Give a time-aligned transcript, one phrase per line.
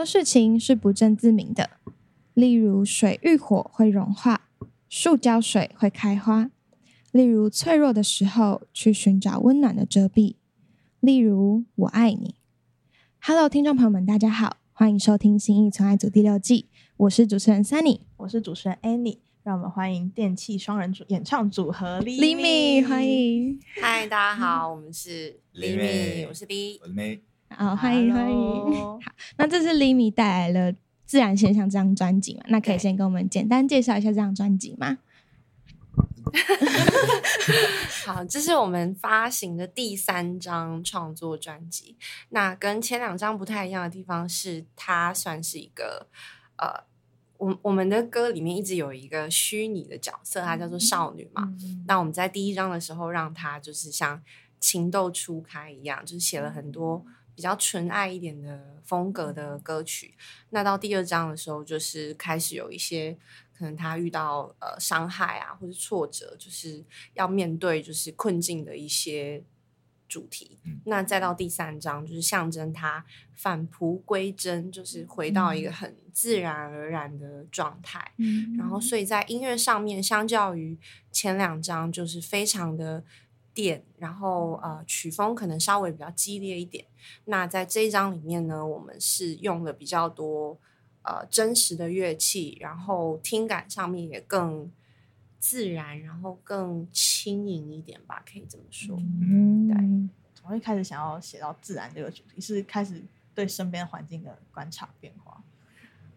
[0.00, 1.68] 很多事情是不证自明的，
[2.32, 4.48] 例如水遇火会融化，
[4.88, 6.48] 树浇水会开花；
[7.12, 10.36] 例如脆弱的时候去寻找温暖的遮蔽；
[11.00, 12.36] 例如我爱你。
[13.20, 23.60] Hello，听众朋友们，大家好，欢迎收听《新意存爱组》第六季，我是主持人 Sunny，我是主持人 Annie，让我们欢迎电器双人组演唱组合 Limi，欢迎。
[23.82, 27.20] 嗨，大家好，我们是 Limi，我是 Li，我是 May。
[27.56, 28.38] 好，欢迎欢迎。
[29.02, 30.72] 好，那这是 Limi 带来了
[31.04, 32.44] 《自然现象》这张专辑嘛？
[32.48, 34.98] 那可以先跟我们简单介绍一下这张专辑吗？
[38.06, 41.96] 好，这是我们发行的第三张创作专辑。
[42.30, 46.06] 那跟前两张不太一样的地方是，它算是一个
[46.56, 46.84] 呃，
[47.38, 51.52] 我我们的歌里面一直有一个虚拟的角色，它叫做少女嘛。
[51.86, 54.22] 那我们在第一章的时候，让它就是像
[54.60, 57.04] 情窦初开一样，就是写了很多。
[57.34, 60.14] 比较纯爱一点的风格的歌曲，
[60.50, 63.16] 那到第二章的时候，就是开始有一些
[63.56, 69.42] 可能他遇到呃伤害啊，或者挫折，就是要面对就是困境的一些
[70.08, 70.58] 主题。
[70.84, 78.12] 那再到第三章，就是象征他返璞归真，就是回到一个很自然而然的状态。
[78.58, 80.78] 然后，所以在音乐上面，相较于
[81.10, 83.04] 前两章，就是非常的。
[83.60, 86.84] 点，然后呃，曲风可能稍微比较激烈一点。
[87.24, 90.58] 那在这一章里面呢，我们是用了比较多
[91.02, 94.70] 呃真实的乐器，然后听感上面也更
[95.38, 98.96] 自然，然后更轻盈一点吧，可以这么说。
[98.98, 100.10] 嗯，对。
[100.34, 103.02] 从一开始想要写到自然这个主题，是开始
[103.34, 105.42] 对身边环境的观察变化。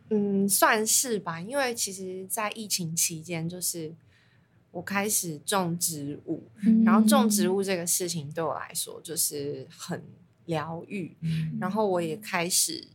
[0.10, 3.94] 嗯，算是吧，因为其实，在疫情期间，就是。
[4.74, 6.50] 我开始种植物，
[6.84, 10.04] 然后种植物这个事情对我来说就是很
[10.46, 11.16] 疗愈。
[11.60, 12.88] 然后我也开始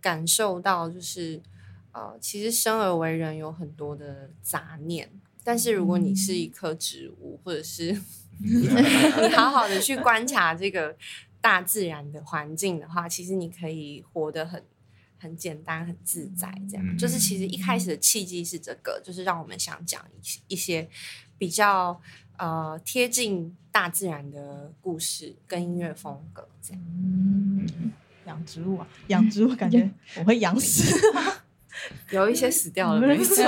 [0.00, 1.42] 感受到，就是
[1.90, 5.10] 呃，其实生而为人有很多的杂念，
[5.42, 8.00] 但是如果你是一棵植物，或者是
[8.38, 8.68] 你
[9.34, 10.96] 好好的去观察这个
[11.40, 14.64] 大自然的环境的话，其实你可以活得很
[15.18, 16.48] 很简单、很自在。
[16.70, 20.88] 这样就是其实一开始的契机是这个，就是让我们想讲一些一些。
[21.38, 22.00] 比较
[22.36, 26.82] 呃贴近大自然的故事跟音乐风格这样。
[26.86, 27.66] 嗯，
[28.26, 30.94] 养植物啊，养植物感觉 我会养死，
[32.10, 33.44] 有一些死掉了 没错。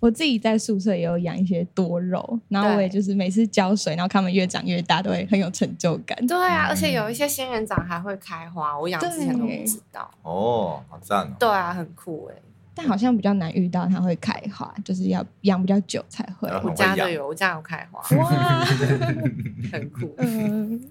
[0.00, 6.26] 我自己在宿舍也有养一些多肉，然后我也就是每次浇水，然后它们越长越大，都会很有成就感。
[6.26, 10.10] 对啊，而且有一些仙人掌还会开花，我养之前都不知道。
[10.22, 11.36] 哦，好赞哦！
[11.38, 12.36] 对啊，很酷哎。
[12.76, 16.48] 但好像比较难遇到它会开花，就是要养比较久才会。
[16.48, 18.64] 我家的有，我家有开花，哇，
[19.72, 20.84] 很酷，嗯，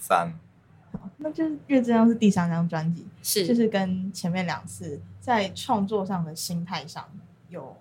[0.00, 0.32] 三。
[1.18, 7.08] 那就是因为这张是第三张专辑，是就是跟前面两次在创作上的心态上
[7.48, 7.76] 有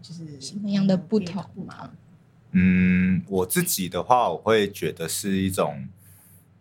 [0.00, 1.90] 就是什么样的不同吗？
[2.52, 5.86] 嗯，我自己的话，我会觉得是一种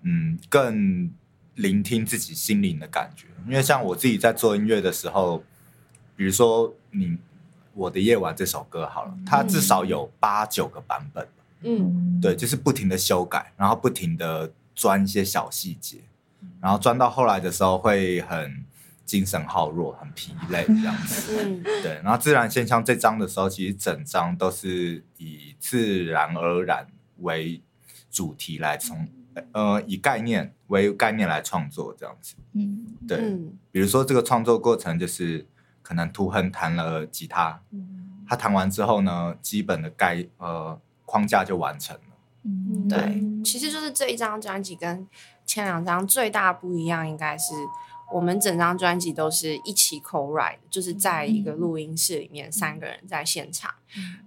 [0.02, 1.10] 嗯更
[1.54, 5.42] 聆听自己心灵的感觉，因为像我自己在做音乐的时候。
[6.16, 7.18] 比如说，你
[7.74, 11.28] 我的夜晚这首歌好了，它至少有八九个版本。
[11.62, 15.98] 嗯，对，就是不停的修改，然后不停的钻一些小细节，
[16.62, 18.64] 然后钻到后来的时候会很
[19.04, 21.38] 精神耗弱、很疲累这样子。
[21.44, 22.00] 嗯， 对。
[22.04, 26.88] 然后自然现象这章的时候，其实整章都是以自然而然
[27.18, 27.62] 为
[28.10, 29.08] 主题来从
[29.52, 32.36] 呃以概念为概念来创作这样子。
[32.54, 33.20] 嗯，对。
[33.72, 35.46] 比如说这个创作过程就是。
[35.86, 37.62] 可能图恒弹了吉他，
[38.28, 42.02] 他弹完之后呢，基本的概呃框架就完成了。
[42.42, 45.08] 嗯，对，其实就是这一张专辑跟
[45.46, 47.54] 前两张最大不一样，应该是
[48.12, 53.72] 我们整张专辑都是一起 co write，就是在一个录音室里面，三个人在现场，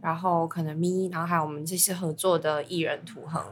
[0.01, 3.43] 然后可能咪，然后还有我们这次合作的艺人图恒，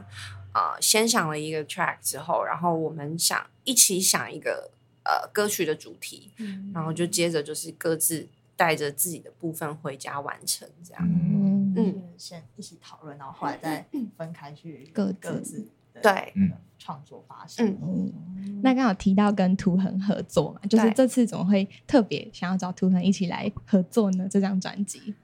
[0.53, 4.71] 啊，先想了一个 track 之后，然后我们想一起想一个。
[5.07, 6.31] 呃，歌曲的主题，
[6.75, 11.03] 然后就接着就是各自带着自己的部分回家完成，这样。
[11.05, 13.87] 嗯，先一起讨论，然后后来再
[14.17, 15.69] 分开去各各自
[16.03, 16.35] 对。
[16.79, 17.67] 创作发生。
[17.83, 24.29] 嗯，那刚好提到跟图恒合作嘛，就是这次怎么会特别想要找图恒一起来合作呢？
[24.31, 25.15] 这张专辑。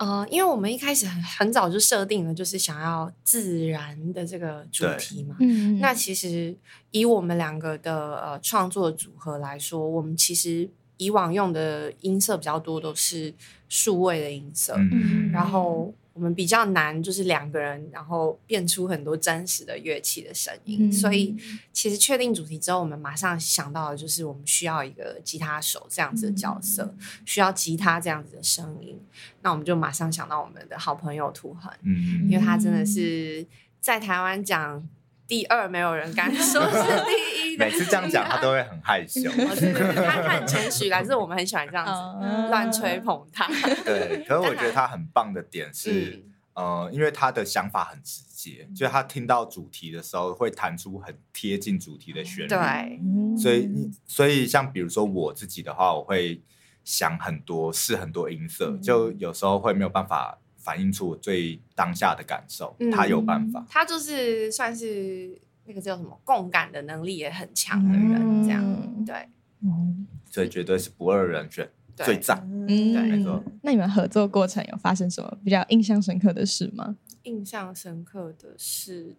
[0.00, 5.36] 呃，因为我们一开始很很早就设定了，就是想要自然的这个主题嘛。
[5.40, 6.56] 嗯，那其实
[6.90, 13.34] 以我们两个的呃创作组合来说，我们其实以往用的音色比较多，都是
[13.68, 14.72] 数位的音色。
[14.78, 20.90] 嗯，然后我我们比较难，就是两个人然后变出很多真实的乐器的声音。
[20.90, 21.34] 嗯所以
[21.72, 26.94] 其实确定主题之后，我们马上想到的就是我们需要一个吉他手这样子的角色，
[27.24, 29.00] 需要吉他这样子的声音。
[29.40, 33.46] 那我们就马上想到我们的好朋友图恒，嗯因为他真的是
[33.80, 34.86] 在台湾讲
[35.30, 37.64] 第二，没有人敢说是第一的。
[37.64, 39.30] 每次这样讲，他都会很害羞。
[39.30, 43.46] 他他很谦虚，但是我们很喜欢这样子嗯乱吹捧他。
[43.84, 46.24] 对，可是我觉得他很棒的点是，
[46.56, 53.00] 嗯呃，因为他的想法很直接，就是他听到主题的时候会弹出很贴近主题的旋律。，对，
[53.40, 56.42] 所以所以像比如说我自己的话，我会
[56.82, 62.90] 想很多，试很多音色，嗯就有时候会没有办法反映出我最当下的感受，嗯。
[62.90, 63.66] 他有办法。
[63.68, 69.28] 他就是算是那个叫什么共感的能力也很强的人，这样嗯对。
[69.62, 70.06] 嗯。
[70.30, 72.38] 所以绝对是不二人选，对最赞。
[72.48, 72.68] 嗯，
[73.08, 73.42] 没错。
[73.62, 76.96] 那你们合作过程有发生什么比较印象深刻的事吗？
[77.24, 79.16] 印象深刻的是，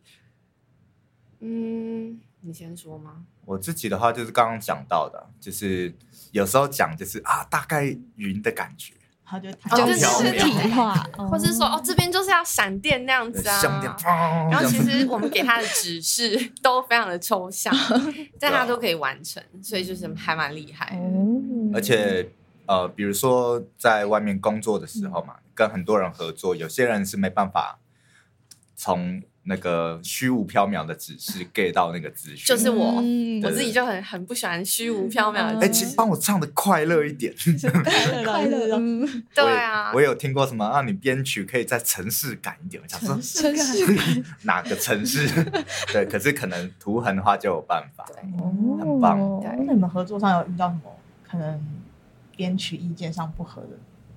[1.39, 3.25] 嗯，你先说吗？
[3.45, 5.93] 我自己的话就是刚刚讲到的，就是
[6.31, 8.93] 有时候讲就是啊，大概云的感觉，
[9.31, 10.93] 他就哦就是体化，
[11.31, 13.59] 或是说哦，这边就是要闪电那样子啊，
[14.51, 17.73] 然后其实我们给他的指示都非常的抽象，
[18.39, 20.99] 但他都可以完成，所以就是还蛮厉害
[21.73, 22.29] 而且
[22.65, 27.79] 呃，比如说在外面工作的时候嘛，跟很多人合作，有些人是没办法
[28.75, 37.33] 从那个虚无缥缈的指示 get 到那个资讯，就是我嗯我自己就很很不喜欢虚无缥缈的哎，帮我唱的快乐一点。
[38.23, 39.01] 快乐， 嗯，
[39.33, 39.91] 对啊。
[39.93, 42.81] 我有听过什么啊，你编曲可以再城市感一点。
[42.81, 45.27] 我想说城市 哪个城市？
[45.91, 48.05] 对，可是可能图痕的话就有办法。
[48.07, 48.17] 对，
[48.79, 49.41] 很棒。
[49.65, 50.81] 那你们合作上有遇到什么
[51.27, 51.59] 可能
[52.35, 53.69] 编曲意见上不合的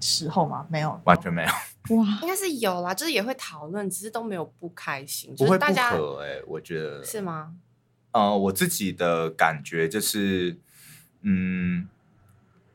[0.05, 0.67] 时候吗？
[0.69, 7.03] 没有，完全没有，哇，应该是有啦，就是也会讨论，只是都没有不开心，不会不就是大家合哎、我觉得。
[7.03, 7.55] 是吗？
[8.13, 10.59] 呃，我自己的感觉就是，
[11.23, 11.89] 嗯，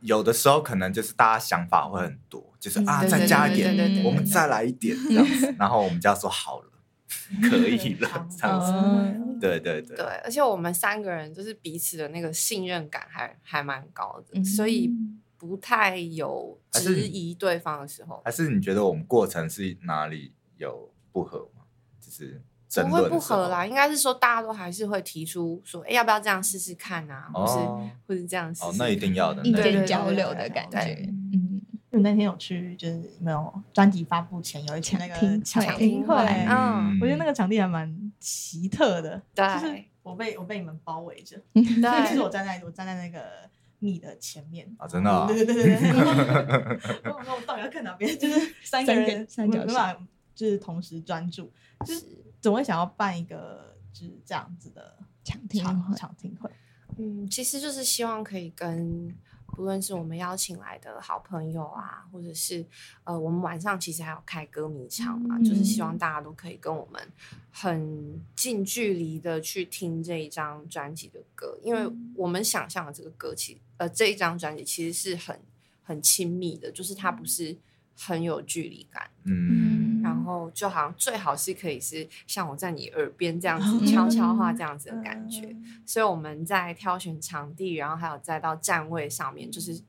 [0.02, 6.70] 有的时候可能就是大家想法会很多，就是、啊，再加一点，我们再来一点这样子，然后我们就要说好了，
[7.50, 8.72] 可以了，这样子。
[8.74, 9.40] 嗯。
[9.40, 9.96] 对对对。
[9.96, 14.44] 对，而且我们三个人就是彼此的那个信任感还还蛮高的，嗯。
[14.44, 14.92] 所以
[15.40, 21.64] 不太有质疑对方的时候，还是你觉得我们过程是哪里有不合吗？
[22.02, 23.66] 就是争不会不合啦。
[23.66, 36.16] 应该是说大家都还是会提出说，哎，要不要这样试试看啊，或是哦或是这样试试哦，那一定要的，意见交流的感觉，嗯，就那天有去，就是没有专辑发布前有一天那个抢听抢会听会，
[36.48, 45.26] 嗯我觉得那个场地还蛮奇特的，对就是我被我被你们包围着， 对其实我站在我站在那个你的前面啊真的啊？
[45.28, 48.12] 对对对对对，我我到底要看哪边？
[48.20, 50.02] 就是三个人三角形没办法，
[50.36, 51.52] 就是同时专注，
[51.86, 52.06] 就是
[52.42, 56.50] 总会想要办一个就是这样子的场，场听会，
[56.98, 59.14] 嗯，其实就是希望可以跟
[59.60, 62.66] 不论是我们邀请来的好朋友啊，或者是
[63.04, 67.12] 呃，我们晚上其实还有开歌迷场嘛，就是希望大家都可以跟我们
[67.52, 75.38] 很近距离的去听这一张专辑的歌，因为我们想象的这个歌其呃这一张专辑其实是很
[75.84, 77.58] 很亲密的，就是它不是
[77.98, 79.12] 很有距离感。
[79.26, 89.82] 嗯，然后就好像最好是可以是像我在你耳边这样子 悄悄话这样子的感觉，所以我们在挑选场地，然后还有再到站位上面，就是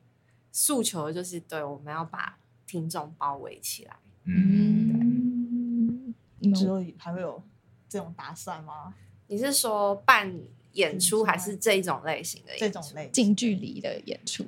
[0.51, 3.95] 诉求的就是对我们要把听众包围起来。
[4.25, 7.41] 嗯，对，你们之后还会有
[7.89, 8.93] 这种打算吗？
[9.27, 12.65] 你是说办演出演出还是这一种类型的演出？
[12.65, 14.45] 这种类近距离的演出，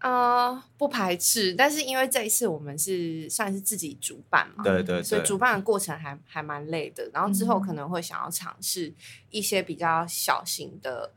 [0.00, 7.10] 呃，不排斥，但是因为这一次我们是算是自己主办嘛，对对对，所以主办的过程还还蛮累的。
[7.14, 8.92] 然后之后可能会想要尝试
[9.30, 11.10] 一些比较小型的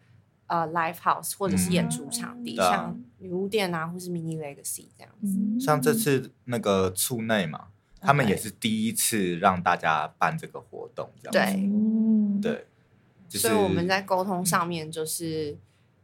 [0.47, 5.37] 呃 live house 或者是演出场地，像女巫店啊，或是 mini legacy 这样子。
[5.37, 5.59] 嗯。
[5.59, 7.67] 像这次那个处内嘛，
[7.99, 11.61] 他们也是第一次让大家办这个活动，这样子对。
[11.61, 12.65] 嗯，对，
[13.27, 15.57] 就是所以我们在沟通上面就是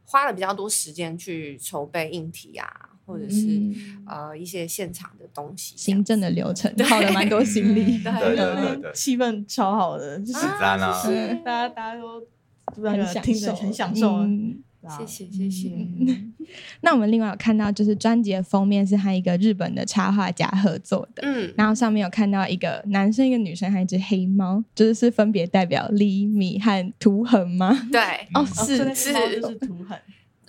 [0.06, 2.66] 花了比较多时间去筹备硬体啊，
[3.04, 3.74] 或者是、嗯
[4.06, 11.02] 呃一些现场的东西行政的流程耗了蛮多心力， 对对对对对，气氛超好的，就是很赞啊
[11.44, 12.22] 大家大家都
[12.78, 14.26] 那很享个听着受，很享受，
[14.98, 15.68] 谢谢谢谢。
[16.48, 27.76] 嗯那我们另外有看到，就是专辑的封面是和一个日本的插画家合作的，嗯，然后上面有看到一个男生、一个女生，还有一只黑猫，就是是分别代表厘米和图恒吗？
[27.90, 28.00] 对，
[28.34, 29.98] 哦，哦是是是图痕，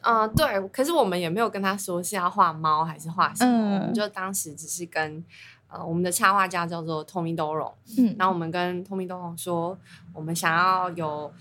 [0.01, 5.23] 嗯、对，可是我们也没有跟他说是要画猫还是画什么，嗯我们就当时只是跟
[5.69, 9.77] 呃，我们的插画家叫做 Tommy Doro，嗯，然后我们跟 Tommy Doro 说，
[10.13, 11.31] 我们想要有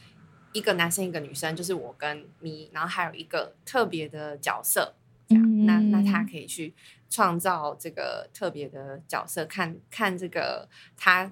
[0.56, 4.94] 一个男生一个女生，就是我跟咪，然后还有一个特别的角色，
[5.28, 6.74] 这样，嗯那那他可以去
[7.10, 11.30] 创造这个特别的角色，看看这个他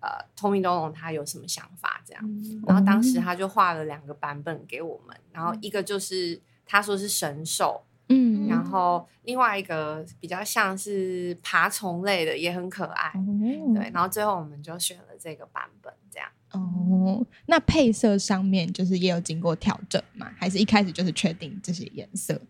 [0.00, 2.22] 呃 Tommy Doro 他有什么想法这样。
[2.66, 13.10] 然后当时他就画了两个版本给我们，然后一个就是他说是神兽，嗯，然后另外一个比较像是爬虫类的，也很可爱。
[13.10, 16.28] 哦对，然后最后我们就选了这个版本，这样。
[16.54, 20.30] 哦，那配色上面就是也有经过调整吗？
[20.36, 22.40] 还是一开始就是确定这些颜色？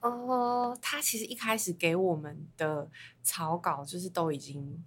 [0.00, 2.88] 哦，他其实一开始给我们的
[3.22, 4.82] 草稿就是都已经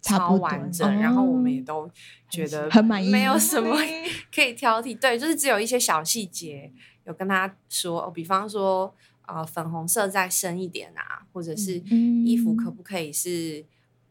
[0.00, 1.90] 超完整，哦然后我们也都
[2.30, 3.76] 觉得很满意没有什么
[4.34, 4.98] 可以挑剔。
[4.98, 6.72] 对，就是只有一些小细节
[7.04, 8.94] 有跟他说，哦，比方说
[9.26, 13.64] 呃粉红色再深一点啊，或者是嗯衣服可不可以是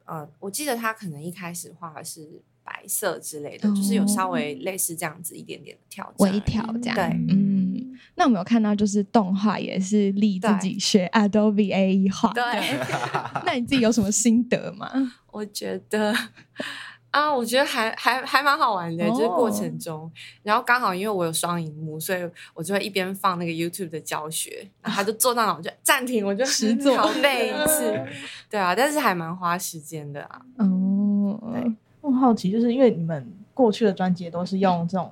[0.05, 2.41] 呃，我记得他可能一开始画的是
[2.71, 7.03] 白色之类的，就是有稍微类似这样子一点点的调整微调这样对。
[7.29, 12.43] 嗯，那我们有看到就是动画也是立自己学 Adobe A E 画，对，
[13.45, 14.89] 那你自己有什么心得吗？
[15.31, 16.13] 我觉得
[17.11, 20.09] 啊，我觉得还还还蛮好玩的，就是过哦程中，
[20.43, 22.19] 然后刚好因为我有双荧幕，所以
[22.53, 28.01] 我就会一边放那个 YouTube 的教学，然后他就坐到哪我就暂停，我就实作拷贝一次，
[28.49, 30.41] 对啊，但是还蛮花时间的啊。
[30.57, 35.11] 哦，对我很好奇，就是因为你们过去的专辑都是用这种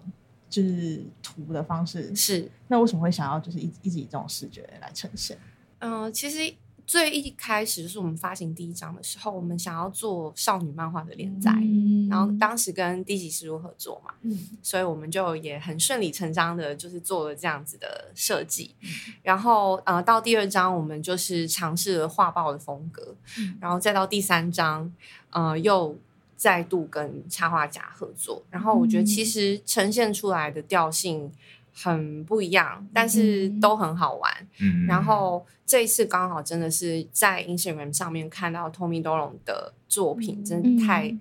[0.50, 5.38] 就是图的方式，是，那为什么会想要就是一直一直以这种视觉来呈现？
[5.80, 6.54] 嗯、其实
[6.86, 18.74] 最一开始就是我们发行第一章的时候，我们想要做少女漫画的连载，嗯然后当时跟低级师如合作嘛，嗯，所以我们就也很顺理成章的，就是做了这样子的设计。
[19.22, 24.92] 然后呃，到第二章我们就是尝试了画报的风格，嗯然后再到第三章，
[25.30, 25.96] 呃，又
[26.40, 28.42] 再度跟插画家合作。
[28.50, 31.30] 然后我觉得其实呈现出来的调性
[31.74, 34.32] 很不一样，但是都很好玩。
[34.62, 41.20] 嗯，然后这一次刚好真的是在 Instagram 上面看到 Tommy Doron 的作品，真的太嗯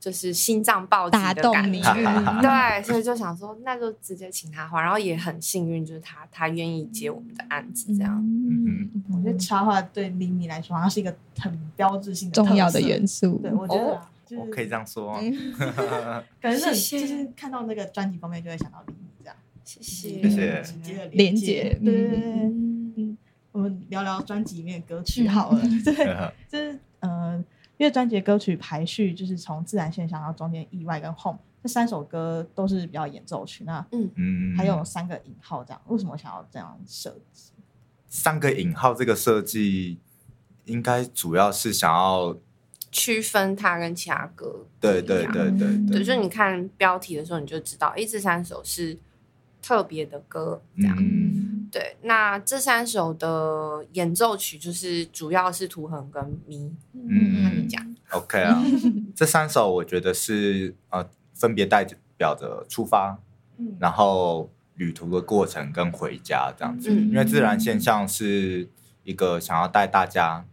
[0.00, 1.80] 就是心脏暴击的感觉。
[2.42, 8.18] 对，所以就想说，那就直接请他画，然后也很幸运，就是他他愿意接我们的案子，这样。
[8.22, 13.38] 嗯我觉得插画对李米来说，它是一个很标志性的重要的元素。
[13.42, 14.00] 对，我觉得
[14.36, 15.20] 我可以这样说吗，
[16.40, 20.62] 感觉是就是看到那个专辑封面就会想到李米这样，谢谢，谢谢。
[20.62, 21.46] 直接的连接。
[21.74, 23.16] 接，对
[23.52, 25.94] 我们聊聊专辑里面的歌曲好了， 对，
[26.48, 27.36] 就是呃，
[27.76, 34.10] 因为专辑的歌曲排序就是从自然现象到中间意外跟 home 这三首歌都是比较演奏曲，那嗯。
[34.16, 37.52] 嗯，还有三个引号这样，为什么想要这样设计？
[38.08, 39.98] 三个引号这个设计，
[40.64, 42.36] 应该主要是想要，
[42.94, 48.96] 区分它跟其他歌对对对对对，对，就是你看标题的时候你就知道，诶，这三首是
[49.60, 50.96] 特别的歌，这样。
[50.96, 51.68] 嗯。
[51.72, 57.84] 对，那这三首的演奏曲就是主要是图恒跟咪，嗯那你讲。
[58.10, 58.62] OK 啊，
[59.12, 61.84] 这三首我觉得是呃，分别代
[62.16, 63.18] 表着出发，
[63.56, 63.74] 嗯。
[63.80, 66.92] 然后旅途的过程跟回家这样子。
[66.92, 68.68] 嗯因为自然现象是
[69.02, 70.44] 一个想要带大家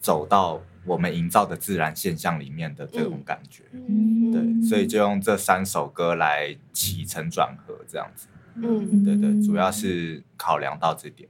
[0.00, 3.64] 走到我们营造的自然现象里面的这种感觉。
[3.72, 8.28] 嗯对，所以就用这三首歌来起承转合这样子。
[8.54, 11.28] 嗯对对，主要是考量到这点。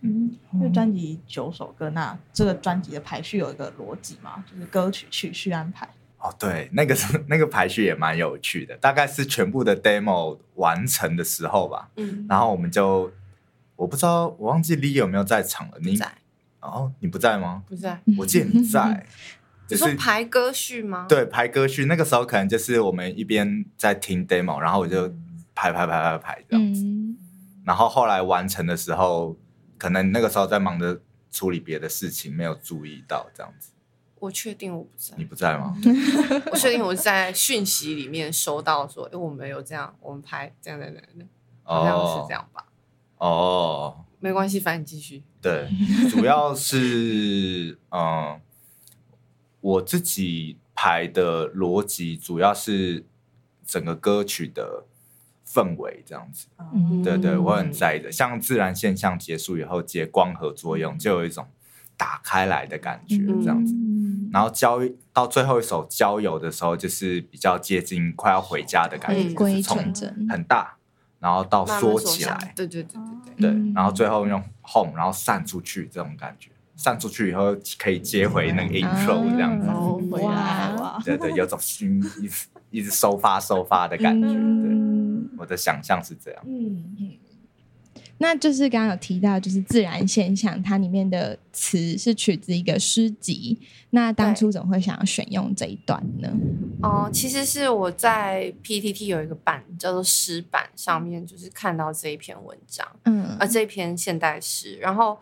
[0.00, 5.88] 嗯，因为专辑九首歌，那这个专辑的排序有一个逻辑嘛，就是歌曲曲序安排。
[6.18, 13.12] 哦，对，那个是 那个排序也蛮有趣的，大概是全部的 demo 完成的时候吧，嗯，然后我们就
[13.76, 15.78] 我不知道，我忘记 Lee 有没有在场了。
[15.80, 16.10] 你在
[16.64, 17.62] 哦，你不在吗？
[17.66, 18.00] 不在？
[18.18, 19.06] 我记得你在，
[19.66, 25.08] 就你说是排歌序吗？，对排歌序，那个时候可能就是我们一边在听 demo，然后我就
[25.54, 27.16] 排排排排排这样子，嗯
[27.64, 29.36] 然后后来完成的时候，
[29.78, 33.70] 可能那个时候在忙着处理别的事情，没有注意到这样子。
[34.20, 35.74] 我确定我不在你，不在吗？
[36.52, 41.28] 我确定我是在讯息里面收到说，哎，我们有这样，我们排这样这样这样这样，
[41.64, 42.66] 好像是这样吧？
[43.18, 45.22] 哦，没关系，反正你继续。
[45.42, 45.68] 对，
[46.08, 48.40] 主要是嗯，
[49.60, 53.04] 我自己排的逻辑主要是
[53.66, 54.86] 整个歌曲的
[55.46, 56.46] 氛围这样子。
[56.72, 58.10] 嗯，对对，嗯我很在意的。
[58.10, 61.46] 像自然现象结束以后接光合作用，就有一种
[61.98, 63.74] 打开来的感觉这样子。
[63.74, 64.80] 嗯然后交
[65.12, 70.76] 到最后一首郊游的时候，就是比较接近快要回家的感觉，嗯就是归从纯真，很大，
[71.24, 73.00] 然后到缩起来，对对对
[73.38, 76.50] 对对，然后最后用 home，然后散出去这种感觉。
[76.76, 84.26] 散出去以后可以接回那个 intro 这样子，哦，回来哇，对对，有种心一直一直收发收发的感觉。
[84.26, 86.42] 对，嗯我的想象是这样。
[86.46, 87.10] 嗯嗯，
[88.18, 93.58] 那就是刚刚有提到，就是自然现象，它里面的词是取自一个诗集。
[93.90, 96.28] 那当初怎么会想要选用这一段呢？
[96.82, 105.18] 哦，其实是我在 PTT 有一个版叫做诗版，上面就是看到这一篇文章，嗯呃，这一篇现代诗，然后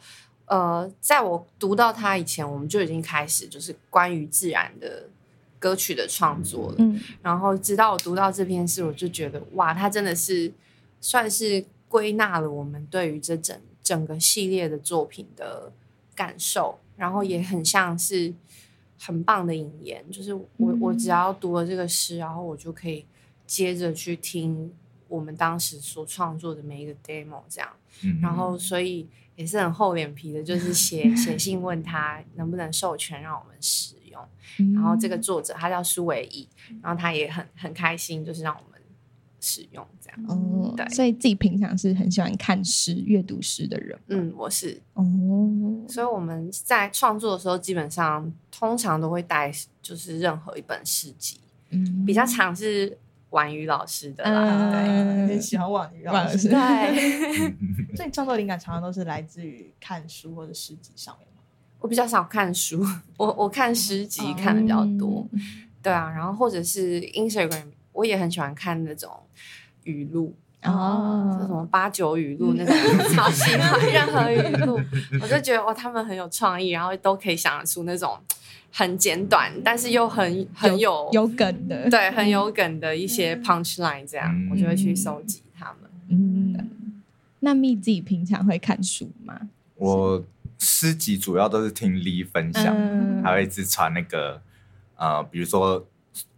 [0.47, 5.05] 呃，在我读到它以前，我们就已经开始就是关于自然的
[5.59, 6.77] 歌曲的创作了。
[6.79, 10.53] 嗯然后直到我读到这篇诗，我就觉得哇，它真的是
[11.01, 15.71] 算是归纳了我们对于这整整个系列的作品的
[16.15, 18.33] 感受，然后也很像是
[18.99, 23.05] 很棒的引言，就是我我只要读了这个诗，然后我就可以
[23.47, 24.73] 接着去听
[25.07, 27.69] 我们当时所创作的每一个 demo 这样。
[28.03, 29.07] 嗯，然后所以
[29.37, 34.23] 也是很厚脸皮的，就是写 写信问他能不能授权让我们使用。
[34.59, 36.49] 嗯然后这个作者他叫苏维义，
[36.83, 38.72] 然后他也很很开心，就是让我们
[39.43, 40.19] 使用这样。
[40.29, 43.99] 哦对，所以自己平常是很喜欢看诗、阅读诗的人。
[44.07, 45.05] 嗯，我是，哦，
[45.89, 52.97] 所以我们在创作的时候，基本上通常都会带就是任何一本诗集，嗯比较常是
[53.31, 54.71] 婉瑜老师的啦。
[54.73, 56.49] 嗯很喜欢婉瑜老师。
[56.49, 56.57] 对，
[57.97, 61.43] 所以你创作灵感常常都是来自于看书或者诗集上面吗？
[61.81, 62.85] 我比较少看书，
[63.19, 65.27] 我我看诗集看的比较多。
[65.33, 65.41] 嗯
[65.83, 69.11] 对啊，然后或者是 Instagram，我也很喜欢看那种
[69.85, 71.37] 语录，哦。
[71.41, 72.75] 就什么八九语录那种，
[73.15, 74.81] 超喜欢任何语录，
[75.21, 78.19] 我就觉得哇，他们很有创意，然后都可以想得出那种
[78.71, 85.91] 很简短，但是又很很有有梗的，对很有梗的一些 punch line，这样、嗯我就会去收集他们。
[86.09, 86.71] 嗯。
[87.41, 89.49] 那蜜自己平常会看书吗？
[89.75, 90.25] 我
[90.59, 93.21] 诗集主要都是听 Lee 分享，嗯。
[93.23, 94.41] 还会一直传那个
[94.97, 95.85] 呃，比如说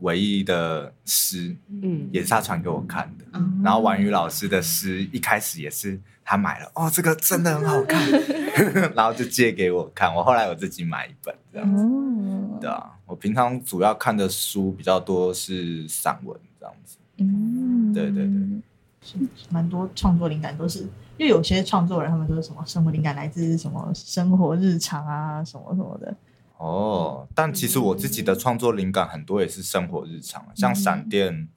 [0.01, 3.25] 唯一的诗，嗯，也是他传给我看的。
[3.33, 8.01] 嗯然后婉瑜老师的诗一开始也是他买了，哦，这个真的很好看，
[8.95, 10.15] 然后就借给我看。
[10.15, 11.83] 我后来我自己买一本这样子。
[11.83, 16.97] 哦，对啊，我平常主要看的书比较多是散文这样子。
[17.17, 18.63] 嗯，对对对
[19.03, 19.17] 是
[19.51, 20.81] 蛮多创作灵感都是，
[21.19, 26.15] 因为有些创作人他们都是什么生活灵感来自什么生活日常啊，什么什么的。
[26.65, 31.49] 哦，但其实我自己的创作灵感很多也是生活日常，像闪电，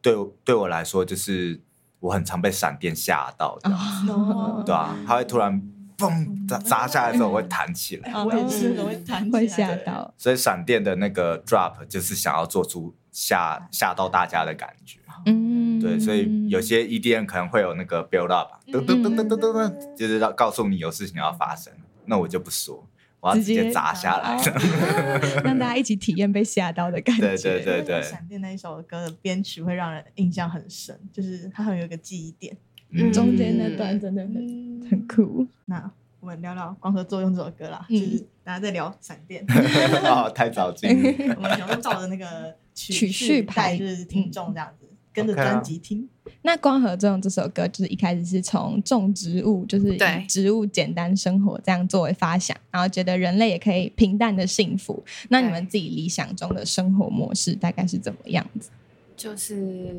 [0.00, 1.60] 对我对我来说就是
[1.98, 5.60] 我很常被闪电吓到这样子，哦对啊，它会突然
[5.98, 9.40] 嘣砸砸下来之后我会弹起来，我也是很会弹起来。
[9.40, 15.00] 会吓到，所以闪电的那个 drop 就是想要做出吓吓到大家的感觉。
[15.24, 21.72] 嗯，对，所以有些 EDM 可能会有那个 build up，噔噔噔噔噔噔噔，就是要告诉你有事情要发生。
[22.04, 22.86] 那我就不说，
[23.26, 24.36] 我要直接砸下来。
[24.36, 27.22] 哦让大家一起体验被吓到的感觉。
[27.22, 32.56] 对对对对闪电那一首歌的编曲会让人印象很深，就是它很有一个记忆点。
[32.90, 35.46] 嗯中间那段真的很嗯，很酷。
[35.64, 39.44] 那我们聊聊《光合作用》这首歌啦，嗯就是大家在聊闪电，
[40.06, 40.88] 哦，太早进。
[41.36, 46.08] 我们想说照着那个曲曲序排带，就是听众这样子跟着专辑听。
[46.46, 55.02] 那《光合作用》这首歌就是一开始是从种植物，就是以植物简单生活这样作为发想，然后觉得人类也可以平淡的幸福。
[55.28, 58.70] 那你们自己理想中的生活模式大概是怎么样子？
[59.16, 59.92] 就是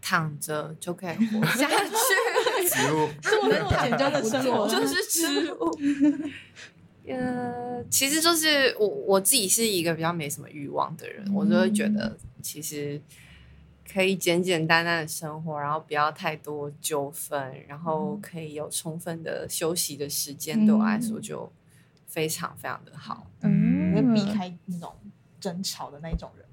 [0.00, 2.68] 躺着就可以活 下去。
[2.70, 5.78] 植物 这么简单的生活，就是 植物。
[7.06, 12.98] 呃，其实就是我我自己是一个比较没什么欲望的人，我就会觉得其实
[13.90, 21.50] 可以简简单单的生活，然后不要太多纠纷，然后可以有充分的休息的时间，对我来说就
[22.06, 23.26] 非常非常的好。
[23.40, 24.94] 嗯你会避开那种
[25.38, 26.46] 争吵的那一种人。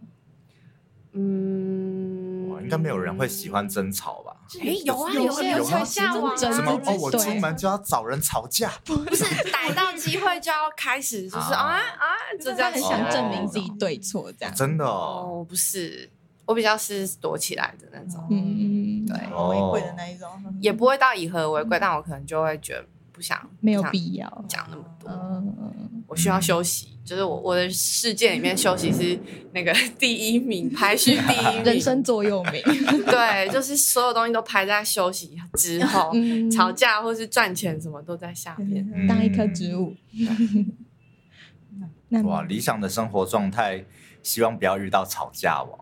[1.12, 4.36] 嗯，哇应该没有人会喜欢争吵吧？
[4.62, 6.12] 哎，有啊，有些人有吗吵架
[6.52, 6.72] 什么？
[6.86, 8.70] 哦，我出门就要找人吵架。
[8.86, 12.06] 不是 逮到机会就要开始，就是啊啊啊，
[12.40, 14.54] 就这样很想哦证明自己对错，这样。
[14.54, 16.12] 真的哦，不是，
[16.50, 19.16] 我比较是躲起来的那种，嗯，对。
[19.16, 20.28] 很违规的那一种，
[20.60, 24.46] 也不会到以和为贵，但我可能就会觉得不想没有必要。
[24.48, 26.98] 讲那么多，嗯，我需要休息。
[27.06, 29.20] 就是我我的世界里面休息是
[29.52, 32.54] 那个第一名，排序第一名，人生座右铭。
[33.06, 36.50] 对，就是所有东西都排在休息之后，嗯。
[36.50, 38.92] 吵架或是赚钱什么都在下面。
[38.96, 39.08] 嗯。
[39.08, 39.96] 当一棵植物。
[42.10, 43.86] 那哇，理想的生活状态，
[44.24, 45.80] 希望不要遇到吵架王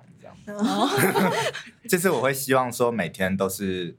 [1.00, 1.32] 这样。
[1.90, 3.96] 就是我会希望说每天都是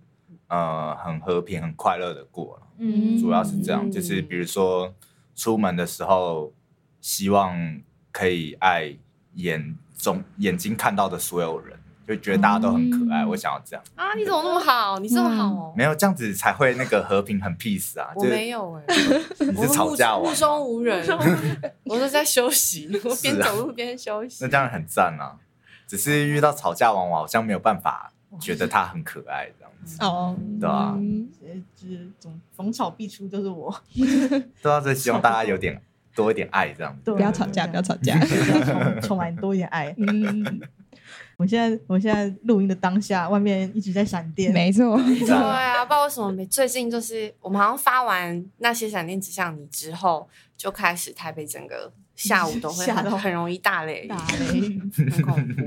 [0.48, 2.66] 呃很和平、很快乐的过了。
[2.78, 4.94] 嗯主要是这样，嗯就是比如说
[5.34, 6.52] 出门的时候，
[7.00, 7.56] 希望
[8.12, 8.96] 可以爱
[9.34, 13.24] 眼中眼睛看到的所有人，就觉得大家都很可爱。
[13.24, 14.98] 嗯我想要这样，啊，你怎么那么好？
[15.00, 15.74] 你这么好哦？
[15.76, 18.10] 没有这样子才会那个和平很 peace 啊。
[18.14, 18.94] 我就是没有哎、
[19.52, 21.04] 你是吵架目，中无人，
[21.84, 24.38] 我是在休息，我边走路边休息。
[24.44, 25.36] 那这样很赞啊。
[25.88, 29.96] 只是遇到吵架王，我好像没有办法觉得他很可爱这样子。
[30.00, 30.94] 哦，对啊
[31.74, 33.74] 就是总逢吵必出就是我，
[34.62, 35.80] 对啊，所以希望大家有点
[36.14, 37.00] 多一点爱这样子。
[37.04, 38.18] 对不要吵架，不要吵 架。
[38.18, 39.94] 要充充满多一点爱。
[39.96, 40.60] 嗯，
[41.38, 44.96] 我现在我现在录音的当下，外面一直在闪电，没错。
[44.98, 55.62] 对啊，不知道为什么没最近就是我们好像发完那些闪电指向你之后，就开始台北整个下午都会 很很容易大雷雨，打雷雨，很恐怖。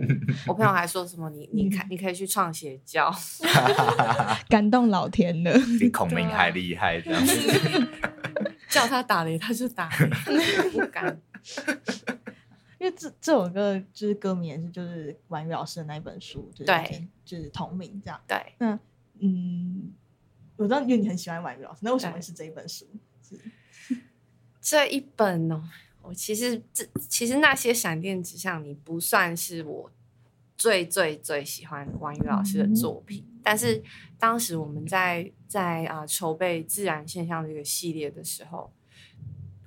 [0.48, 3.10] 我朋友还说什么你你看你可以去创邪教
[4.50, 5.58] 感动老天了。
[5.80, 7.88] 比孔明还厉害这样子。
[8.68, 9.90] 叫他打雷他就打
[10.28, 11.20] 雷，不敢。
[12.80, 18.20] 因为这这首歌就是歌名也是就是婉瑜老师的那一本书，就是对就是同名这样。
[18.28, 18.78] 对，那
[19.20, 19.94] 嗯，
[20.58, 22.86] 我知道因为你很喜欢婉瑜老师，那为什么会是这一本书？
[23.22, 23.40] 是
[24.60, 25.64] 这一本哦，
[26.02, 29.92] 我其实这其实那些闪电指向你不算是我
[30.58, 33.82] 最最最喜欢王宇老师的作品，但是
[34.20, 38.72] 当时我们在在啊、筹备自然现象这个系列的时候，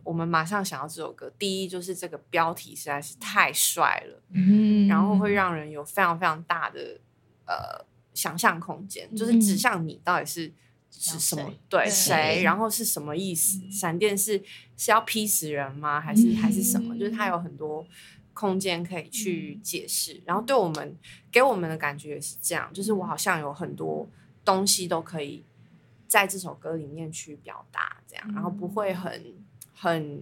[0.02, 1.32] 我们马上想到这首歌。
[1.38, 7.00] 第一就是这个标题实在是太帅了，嗯然后会让人有非常非常大的
[7.46, 10.52] 呃想象空间，就是指向你到底是
[11.00, 13.60] 是什么谁对对谁，然后是什么意思？
[13.70, 14.42] 闪电是
[14.76, 16.00] 是要劈死人吗？
[16.00, 16.96] 还是还是什么？
[16.98, 17.86] 就是它有很多
[18.32, 20.22] 空间可以去解释。
[20.24, 20.96] 然后对我们
[21.30, 24.08] 给我们的感觉也是这样，就是我好像有很多
[24.44, 25.44] 东西都可以
[26.06, 29.34] 在这首歌里面去表达，这样，然后不会很
[29.74, 30.20] 很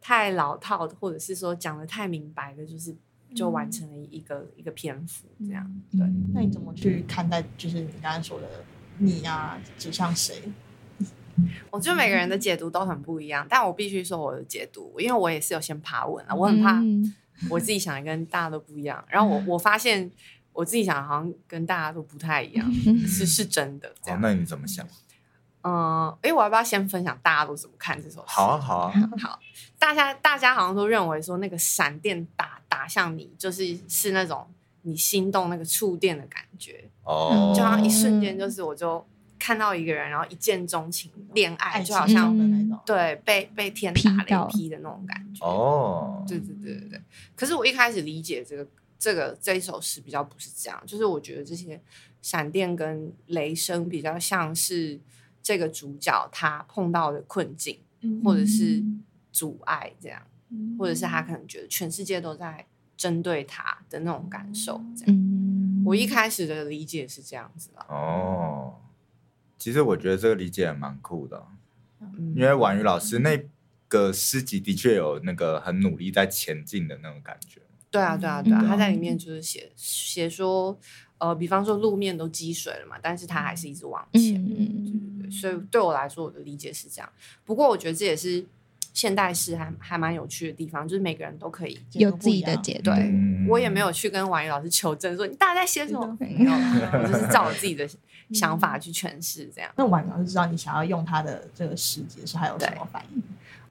[0.00, 2.94] 太老套的，或者是说讲的太明白的，就是
[3.34, 5.82] 就完成了一个、一个篇幅这样。
[5.90, 6.00] 对，
[6.32, 7.42] 那你怎么去看待？
[7.56, 8.64] 就是你刚才说的
[8.98, 10.42] 你啊，指向谁？
[11.70, 17.14] 我觉得每个人的解读都很不一样，但我必须说我的解读，因为我也是有先爬文了，我很怕嗯
[17.50, 20.08] 我自己想的跟大家都不一样，然后我我发现
[20.52, 22.72] 我自己想的好像跟大家都不太一样，
[23.06, 23.88] 是是真的。
[24.06, 24.86] 哦那你怎么想？
[25.66, 28.26] 嗯，哎我要不要先分享大家都怎么看这首诗？
[28.28, 29.40] 好啊，好啊， 好，
[29.78, 34.46] 大家大家好像都认为说那个闪电打打向你，就是是那种
[34.82, 39.04] 你心动那个触电的感觉，哦，就好像一瞬间就是我就
[39.38, 45.44] 看到一个人，然后一见钟情，恋爱就好情像、的那种，对被被天打雷劈的那种感觉。
[45.44, 47.00] 哦，对对对对对。
[47.36, 48.66] 可是我一开始理解这个
[48.98, 51.78] 这个这一首诗比较不是这样，就是我觉得这些
[52.22, 54.98] 闪电跟雷声比较像是
[55.42, 57.78] 这个主角他碰到的困境，
[58.24, 58.82] 或者是
[59.30, 60.22] 阻碍这样，
[60.78, 62.64] 或者是他可能觉得全世界都在
[62.96, 64.82] 针对他的那种感受。
[64.96, 65.33] 这样，嗯
[65.84, 67.84] 我一开始的理解是这样子的。
[67.88, 68.74] 哦，
[69.58, 71.46] 其实我觉得这个理解也蛮酷的，
[72.00, 73.42] 嗯因为婉瑜老师那
[73.88, 77.60] 个诗集的确有那个很努力在前进的那种感觉。
[77.90, 80.76] 对啊，对啊，对啊，嗯他在里面就是写写说，
[81.18, 84.34] 呃，比方说路面都积水了嘛，但是他还是一直往前。
[84.34, 87.12] 嗯嗯对，所以对我来说，我的理解是这样。
[87.44, 88.44] 不过我觉得这也是
[88.94, 91.78] 现代诗还还蛮有趣的地方，就是每个人都可以。
[91.92, 97.86] 有自己的解读，对嗯我也没有去跟婉瑜老师求证说你大概在写什么，没有，我就是照我自己的
[98.32, 99.70] 想法去诠释这样。
[99.76, 103.22] 那婉老师知道你想要用他的这个世界是还有什么反应？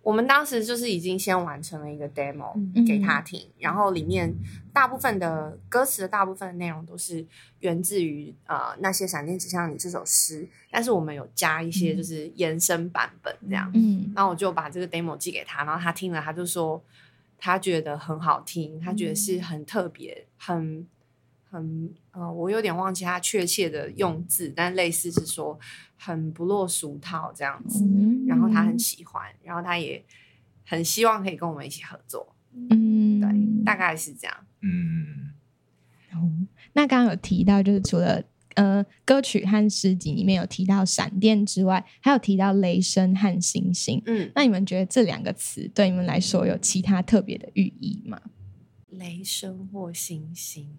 [0.03, 2.85] 我们当时就是已经先完成了一个 demo 嗯。
[2.85, 4.31] 给他听，然后里面
[4.73, 7.25] 大部分的歌词的大部分的内容都是
[7.61, 13.71] 源自于呃那些闪电指向你这首诗，但是我们有加一些就是延伸版本这样。
[13.73, 14.11] 嗯。
[14.13, 16.83] 然后我就把这个 demo 寄给他，然后他听了，他就说
[17.37, 20.85] 他觉得很好听，他觉得是很特别，很
[21.53, 25.59] 很呃，我有点忘记他确切的用字，但类似是说
[25.95, 27.85] 很不落俗套这样子。
[27.85, 30.03] 嗯然后他很喜欢，然后他也
[30.65, 32.35] 很希望可以跟我们一起合作，
[32.71, 34.35] 嗯对，大概是这样。
[34.61, 35.33] 嗯，
[36.13, 36.31] 哦
[36.73, 38.23] 那刚刚有提到，就是除了
[38.55, 44.01] 呃歌曲和诗集里面有提到闪电之外，还有提到雷声和星星。
[44.07, 48.19] 嗯，那你们觉得这两个词对你们来说有其他特别的寓意吗？
[48.89, 50.69] 雷声或星星，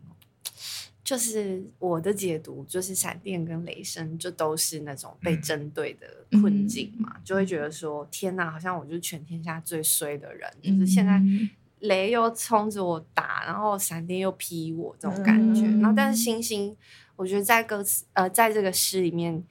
[1.02, 6.06] 就是我的解读，就是闪电跟雷声就都是那种被针对的
[6.40, 15.66] 困境嘛，就会觉得说天哪，好像我就是全天下最衰的人，就是现在嗯雷又冲着我打，然后闪电又劈我这种感觉。
[15.66, 15.80] 嗯。
[15.80, 16.74] 然后，但是星星，
[17.16, 19.44] 我觉得在歌词呃，在这个诗里面，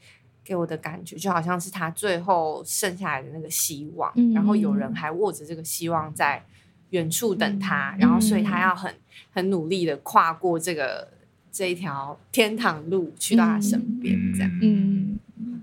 [0.43, 6.43] 给我的感觉就好像是他最后剩下来的那个希望，嗯然后有人还握着这个希望在
[6.89, 8.91] 远处等他，然后所以他要很
[9.31, 11.07] 很努力的跨过这个
[11.51, 14.59] 这一条天堂路去到他身边，这样。
[14.61, 15.19] 嗯。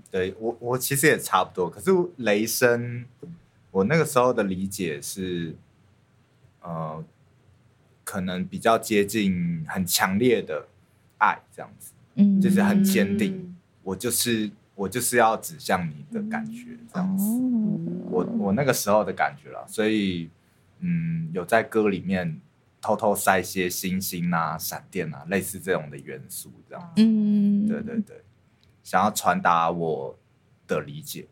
[0.09, 3.05] 对我我其实也差不多，可是雷声，
[3.71, 5.55] 我那个时候的理解是，
[6.61, 7.03] 呃，
[8.03, 10.67] 可能比较接近很强烈的
[11.17, 12.41] 爱这样子，嗯。
[12.41, 17.79] 就是很坚定嗯我就是我就是要指向你的感觉这样子，哦，
[18.11, 20.29] 我我那个时候的感觉了，所以
[20.81, 22.39] 嗯，有在歌里面
[22.81, 28.23] 偷偷塞些星星啊、闪电啊，类似这种的元素这样，嗯，对对对，
[28.83, 30.17] 想要传达我
[30.67, 31.27] 的理解。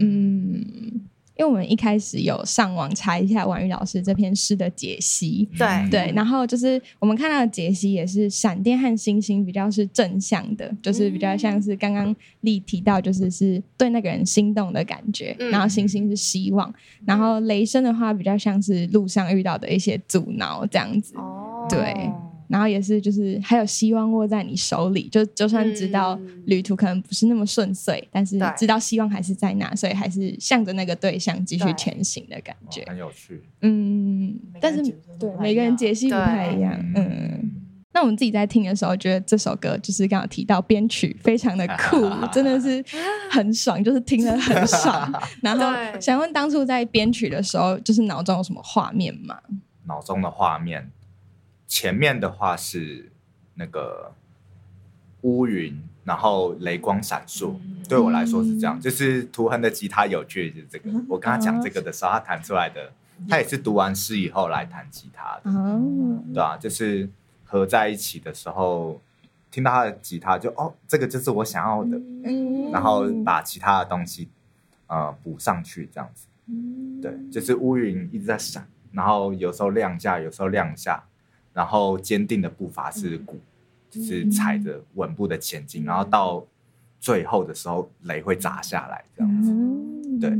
[0.00, 1.06] 嗯，
[1.36, 16.72] 因为我们一开始有上网查一下婉玉老师这篇诗的解析，对嗯对，然后就是我们看到的解析也是闪电和星星比较是正向的，就是比较像是刚刚丽提到，就是是对那个人心动的感觉，嗯然后星星是希望，
[17.04, 22.10] 然后雷声的话比较像是路上遇到的一些阻挠这样子，哦对
[22.48, 32.84] 然后也是就是还有希望握在你手里，就就算知道嗯旅途可能不是那么顺遂，但是知道希望还是在那，所以还是向着那个对象继续前行的感觉哦。
[32.88, 33.42] 很有趣。
[33.62, 34.82] 嗯但是
[35.18, 36.72] 对每个人解析不太一样。
[36.94, 37.50] 嗯，
[37.92, 42.84] 那我们自己在听的时候，觉得这首歌就是刚好提到编曲非常的酷， 真的是
[43.30, 45.12] 很爽，就是听了很爽。
[45.42, 45.66] 然后
[46.00, 49.38] 想问，当初在编曲的时候，就是脑中有什么画面吗？
[49.86, 50.90] 脑中的画面，
[51.66, 53.10] 前面的话是
[53.54, 54.12] 那个
[55.22, 57.54] 乌云，然后雷光闪烁。
[57.88, 60.90] 对我来说是这样，就是图恒的吉他有趣，就是这个。
[61.08, 62.92] 我跟他讲这个的时候，他弹出来的，
[63.28, 67.08] 他也是读完诗以后来弹吉他的，哦，对啊，就是
[67.44, 69.00] 合在一起的时候，
[69.50, 72.72] 听到他的吉他就哦，这个就是我想要的，嗯。
[72.72, 74.28] 然后把其他的东西
[74.88, 76.26] 呃补上去，这样子。
[77.00, 81.04] 对，就是乌云一直在闪，然后有时候亮一下，有时候亮一下，
[81.56, 83.38] 然后坚定的步伐是鼓，
[83.88, 86.44] 就是踩着稳步的前进，然后到
[87.00, 89.50] 最后的时候雷会砸下来，这样子。
[89.50, 90.30] 嗯对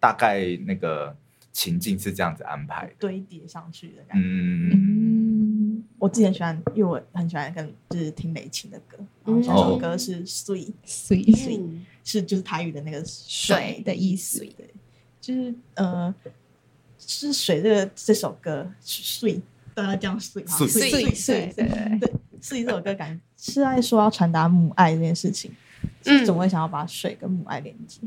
[0.00, 1.16] 大概那个
[1.52, 2.92] 情境是这样子安排的。
[2.98, 4.24] 堆叠上去的感觉。
[4.24, 14.40] 嗯，嗯我之前喜欢，因为我很喜欢跟就是听雷琴的歌，然后这哦首歌是《Sweet》，，sweet 嗯是就是台语的那个水的意思。
[14.40, 14.68] 对，
[15.20, 16.14] 就是呃，
[16.98, 19.40] 是水这个这首歌水，
[19.76, 21.68] 大家这样水哈，水水水水对。
[21.68, 21.98] 对。
[21.98, 25.50] 对，水这首歌感觉是在说要传达母爱这件事情，
[26.04, 28.00] 嗯是怎么会想要把水跟母爱连接？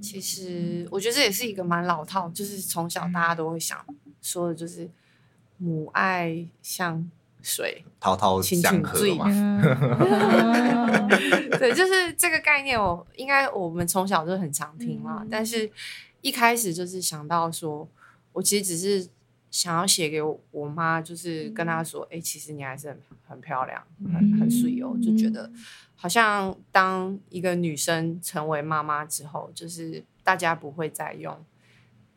[0.00, 3.78] 其实我觉得这也是一个蛮老套，就是从小大家都会想
[4.20, 4.90] 说的，就是
[5.58, 7.08] 母爱像
[7.40, 11.08] 水，滔滔江河嘛， 嗯。
[11.58, 15.18] 对，就是这个概念我，应该我们从小就很常听啦。
[15.20, 15.28] 嗯。
[15.30, 15.70] 但是
[16.20, 17.88] 一开始就是想到说，
[18.32, 19.08] 我其实只是
[19.52, 23.80] 想要写给我我妈，就是跟她说，哎、其实你还是很很漂亮，
[24.12, 25.48] 很很水哦，就觉得。
[25.94, 31.38] 好像当一个女生成为妈妈之后，就是大家不会再用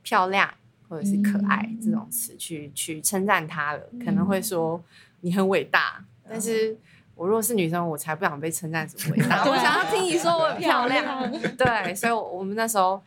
[0.01, 0.51] 漂亮
[0.89, 4.83] 或者是可爱这种词去去称赞她了，可能会说
[5.21, 6.75] 你很伟大，但是。
[7.17, 11.05] 我如果是女生，我才不想被称赞什么伟大 我想要听你说我很漂亮。
[11.05, 11.55] 漂亮。
[11.55, 13.01] 对，所以，我们那时候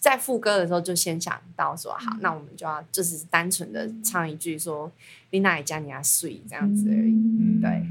[0.00, 4.90] 在副歌的时候就先想到说，好，那我们就要就是单纯的唱一句说
[5.30, 7.12] “丽娜也加你啊睡”这样子而已。
[7.12, 7.86] 嗯对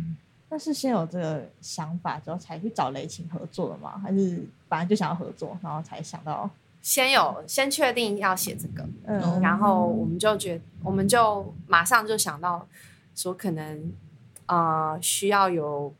[0.51, 3.99] 那是先有这个想法之后才去找雷琴合作的吗？
[4.03, 6.49] 还是本来就想要合作，然后才想到？
[6.81, 12.65] 先有先确定要写这个，嗯然后我们就觉我们就马上就想到
[13.13, 13.91] 说，可能
[14.47, 15.93] 呃需要有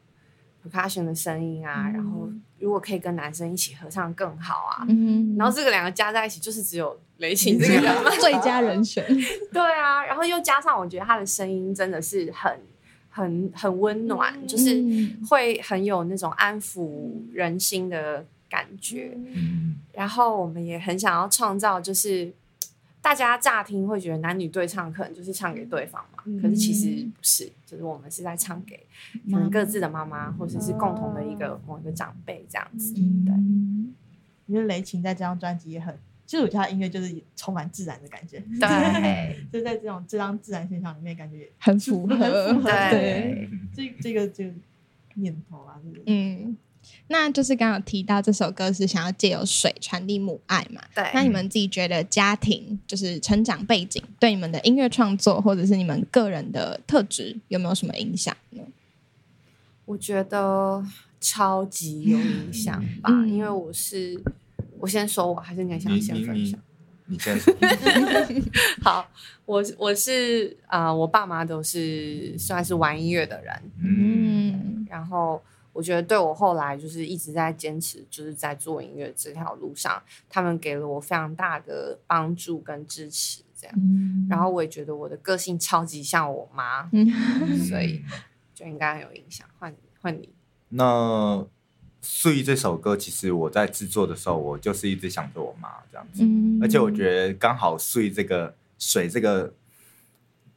[0.63, 4.85] percussion 的声音啊，嗯然后如果可以跟男生一起合唱更好啊。
[4.89, 7.93] 嗯然后这个两个加在一起，就是只有雷琴这个人。
[8.19, 9.05] 最佳人选，
[9.53, 12.59] 对啊，然后又加上我觉得他的声音真的是很
[13.09, 19.11] 很很温暖，嗯就是嗯会很有那种安抚人心的感觉。
[19.15, 22.31] 嗯，然后我们也很想要创造，就是
[23.01, 26.41] 大家乍听会觉得男女对唱可能就是唱给对方嘛，嗯。
[26.41, 28.85] 可是其实不是，就是我们是在唱给
[29.31, 32.93] 可能各自的妈妈，或者是共同的一个某一个长辈这样子。
[32.93, 33.93] 对，嗯。
[34.45, 43.47] 我觉得雷琴在这张专辑也很，其实我觉得他音乐就是充满自然的感觉，对， 就在这种这张自然现象里面，感觉很符合，很符合对。
[43.71, 44.51] 这这个这个
[45.13, 46.01] 念头啊，就是？
[46.07, 46.57] 嗯，
[47.07, 50.81] 那就是刚刚有提到这首歌是想要借由水传递母爱嘛？
[50.93, 58.61] 对，那你们自己觉得家庭就是成长背景对你们的音乐创作或者是你们个人的特质有没有什么影响呢？
[59.85, 60.85] 我觉得
[61.19, 64.21] 超级有影响吧，嗯因为我是
[64.79, 66.59] 我先说我，还是你想先分享？
[67.07, 67.51] 你先说，
[68.83, 69.09] 好，
[69.45, 83.75] 我我是啊、呃我爸妈都是算是玩音乐的人，嗯嗯然后我觉得对我后来就是一直在坚持，就是在做音乐这条路上，他们给了我非常大的帮助跟支持，这样。
[83.77, 87.07] 嗯然后我也觉得我的个性超级像我妈，嗯
[87.67, 88.03] 所以
[88.53, 89.47] 就应该很有影响。
[89.57, 90.29] 换你，换你，
[90.69, 91.37] 那
[92.01, 99.53] 《睡》这首歌，其实我在制作的时候，我就是一直想着我妈这样子，嗯而且我觉得刚好“睡”这个水这个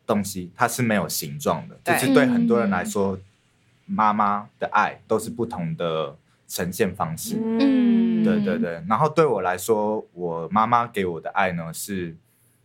[0.06, 3.18] 东西，它是没有形状的，就是对很多人来说，
[3.86, 6.16] 妈妈的爱都是不同的
[6.46, 7.36] 呈现方式。
[7.40, 12.16] 嗯对对对，然后对我来说，我妈妈给我的爱呢，是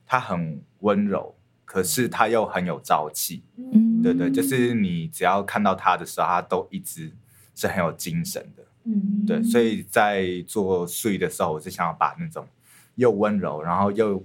[0.05, 1.33] 她很温柔，
[1.65, 3.43] 可是她又很有朝气。
[3.55, 7.11] 嗯对对，就是你只要看到她的时候，她都一直
[7.55, 8.63] 是很有精神的。
[8.83, 12.47] 嗯，对，所以在做睡的时候，我是想要把那种
[12.93, 14.23] 又温柔，然后又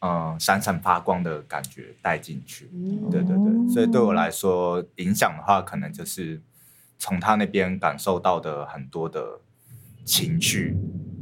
[0.00, 2.68] 嗯、呃闪闪发光的感觉带进去。
[2.72, 3.10] 嗯。
[3.10, 6.42] 对对对，所以对我来说，影响的话，可能就是
[6.98, 9.40] 从他那边感受到的很多的
[10.04, 10.76] 情绪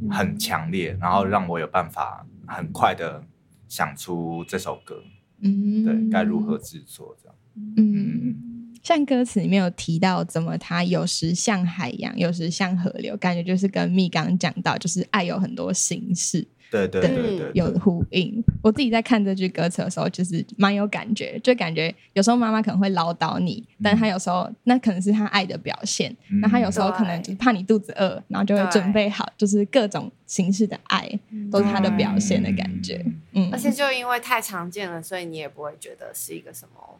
[0.09, 3.23] 很强烈，然后让我有办法很快的
[3.67, 5.03] 想出这首歌，
[5.41, 5.83] 嗯。
[5.83, 7.35] 对，该如何制作这样。
[7.75, 18.43] 嗯，像歌词里面有提到，怎么它有时像海洋，有时像河流，感觉就是跟蜜刚刚讲到，就是爱有很多形式，对对对有呼应。
[18.61, 26.15] 我自己在看这句歌词的时候，就是蛮有感觉，就感觉有时候妈妈可能会唠叨你，但她有时候那可能是她爱的表现。
[26.29, 31.07] 嗯那她有时候可能就是怕你肚子饿，然后就会准备好，就是各种形式的爱
[31.51, 33.03] 都是她的表现的感觉。
[33.33, 36.99] 嗯，而且就因为太常见了，所以你也不会觉得是一个什么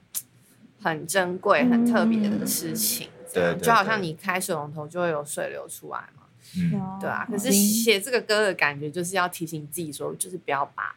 [0.82, 3.08] 很珍贵、很特别的事情。
[3.32, 6.19] 对对就好像你开水龙头就会有水流出来嘛，
[6.58, 7.26] 嗯，对啊。
[7.30, 10.96] 可是嗯写这个歌的感觉，就是要提醒自己说，就是不要把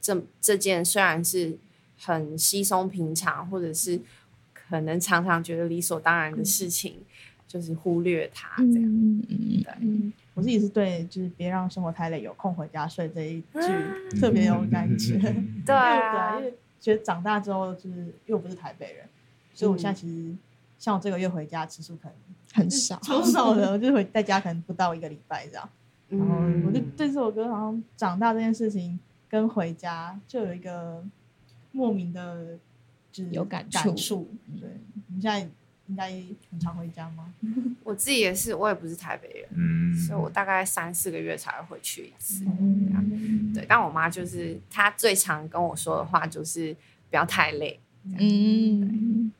[0.00, 1.58] 这这件虽然是
[1.98, 4.00] 很稀松平常，或者是
[4.52, 6.98] 可能常常觉得理所当然的事情，
[7.46, 8.82] 就是忽略它这样。
[8.84, 15.18] 嗯嗯对，嗯，我自己是对，就是别让生活太累，有空回家睡这一句嗯特别有感觉。
[15.66, 19.04] 对对因为觉得长大之后，就是因为我不是台北人，
[19.52, 20.32] 所以我现在其实
[20.78, 22.14] 像我这个月回家次数可能
[22.52, 22.98] 很少。
[23.00, 25.68] 超少的，我就回在家可能不到一个礼拜这样。
[26.08, 31.04] 然后嗯我就对这首歌好像长大这件事情跟回家就有一个
[31.72, 32.58] 莫名的，
[33.12, 34.28] 就是有感触感触。
[34.58, 34.68] 对，
[35.08, 35.40] 你现在
[35.86, 36.10] 应该
[36.50, 37.32] 很常回家吗？
[37.84, 42.44] 我自己也是，我也不是台北人，嗯，所以我大概三四个月才会回去一次。
[42.44, 46.74] 嗯对，但我妈就是她最常跟我说的话就是
[47.10, 47.78] 不要太累，
[48.18, 49.32] 嗯，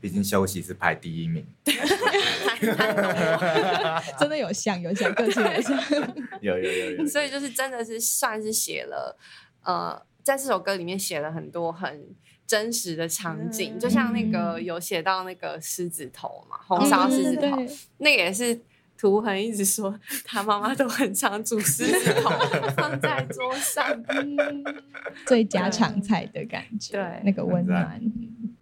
[0.00, 1.46] 毕竟休息是排第一名。
[4.18, 5.76] 真的有像有像，个性有像。
[6.40, 9.18] 有有有有，所以就是真的是算是写了，
[9.62, 12.06] 呃，在这首歌里面写了很多很
[12.46, 18.60] 真实的场景，嗯就像那个有写到那个狮子头嘛，红烧狮子头，对那个也是。
[18.98, 22.30] 图恒一直说他妈妈都很常煮狮子头
[22.74, 23.84] 放在桌上，
[25.26, 28.00] 最家常菜的感觉，对那个温暖。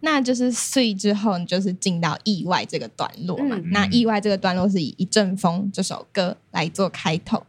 [0.01, 3.55] 那就是睡之后，你就是进到意外这个段落嘛。
[3.55, 7.45] 嗯那意外这个段落是以《一阵风》这首歌来做开头。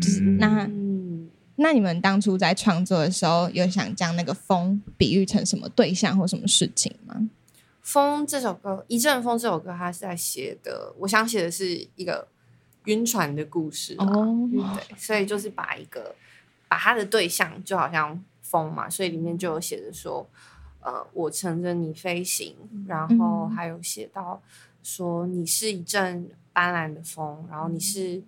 [0.00, 7.28] 就是嗯那嗯，那你们当初在创作的时候，有想将那个风比喻成什么对象或什么事情吗？
[7.80, 12.26] 风这首歌，《一阵风》这首歌，它是在写的，我想写的是一个
[12.86, 16.14] 晕船的故事啦哦对，所以就是把一个
[16.66, 20.26] 把它的对象就好像风嘛，所以里面就有写着说，
[20.84, 22.54] 呃，我乘着你飞行，
[22.86, 24.40] 然后还有写到
[24.82, 28.22] 说你是一阵斑斓的风，然后你是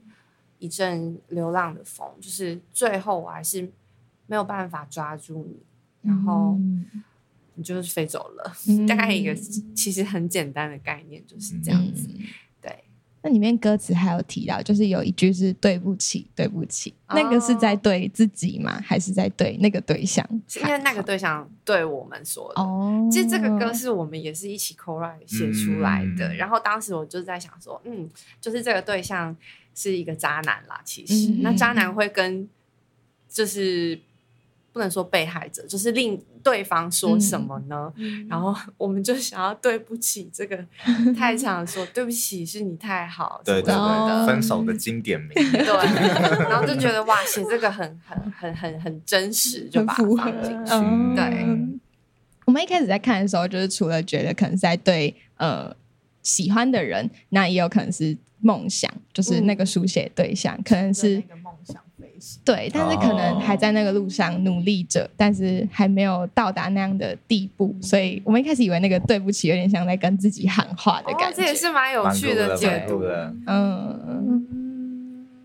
[0.59, 3.71] 一阵流浪的风，就是最后我还是
[4.27, 5.63] 没有办法抓住你，
[6.03, 7.05] 然后嗯。
[7.59, 9.35] 你就是飞走了，嗯 大概一个
[9.75, 12.07] 其实很简单的概念就是这样子。
[13.27, 18.81] 那里面歌词还有提到，就是有一句是“对不起，对不起”，那个是在对自己吗？
[18.85, 22.63] 还是在对那个对象是因为那个对象对我们说的。
[22.63, 26.37] 哦，其实这个歌是我们也是一起 co write 写出来的，嗯。
[26.37, 28.09] 然后当时我就在想说，嗯，
[28.41, 29.37] 就是这个对象
[29.75, 32.49] 是一个渣男啦，其实、嗯那渣男会跟
[33.29, 33.99] 就是
[34.77, 37.91] 不能说被害者，就是令对方说什么呢？
[37.97, 40.63] 嗯然后我们就想要对不起这个
[41.17, 45.53] 太常说对不起是你太好，对对对，分手的经典名言。
[45.65, 50.73] 对，然后就觉得哇，写这个很很很很很真实，就把它很符合放进去。
[50.75, 51.79] 嗯对
[52.45, 55.75] 我们一开始在看的时候，就是除了觉得可能是在对呃
[56.23, 61.23] 喜欢的人，那也有可能是梦想，就是那个书写对象，可能是。
[62.45, 73.03] 对，但是可能还在那个路上努力着，但是还没有到达那样的地步，所以我们一开始以为那个对不起有点像在跟自己喊话的感哦，觉，这也是蛮有趣的，解读。
[73.03, 73.35] 的。
[73.47, 74.47] 嗯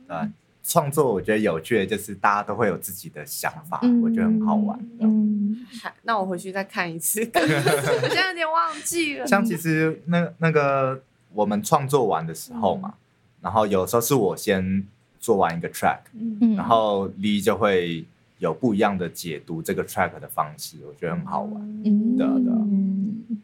[0.07, 0.30] 对啊，
[0.63, 4.80] 创作我觉得有趣的就是大家都会有自己的想法，嗯我觉得很好玩。
[4.99, 5.65] 嗯
[6.03, 9.26] 那我回去再看一次， 我现在有点忘记了。
[9.26, 11.01] 像其实那那个
[11.34, 12.93] 我们创作完的时候嘛，
[13.41, 14.86] 然后有时候是我先
[15.22, 18.03] 做完一个 track，嗯然后 Lee 就会
[18.39, 21.61] 有不一样的解读这个 track 的方式，我觉得很好玩。
[21.86, 23.41] 嗯对啊对啊嗯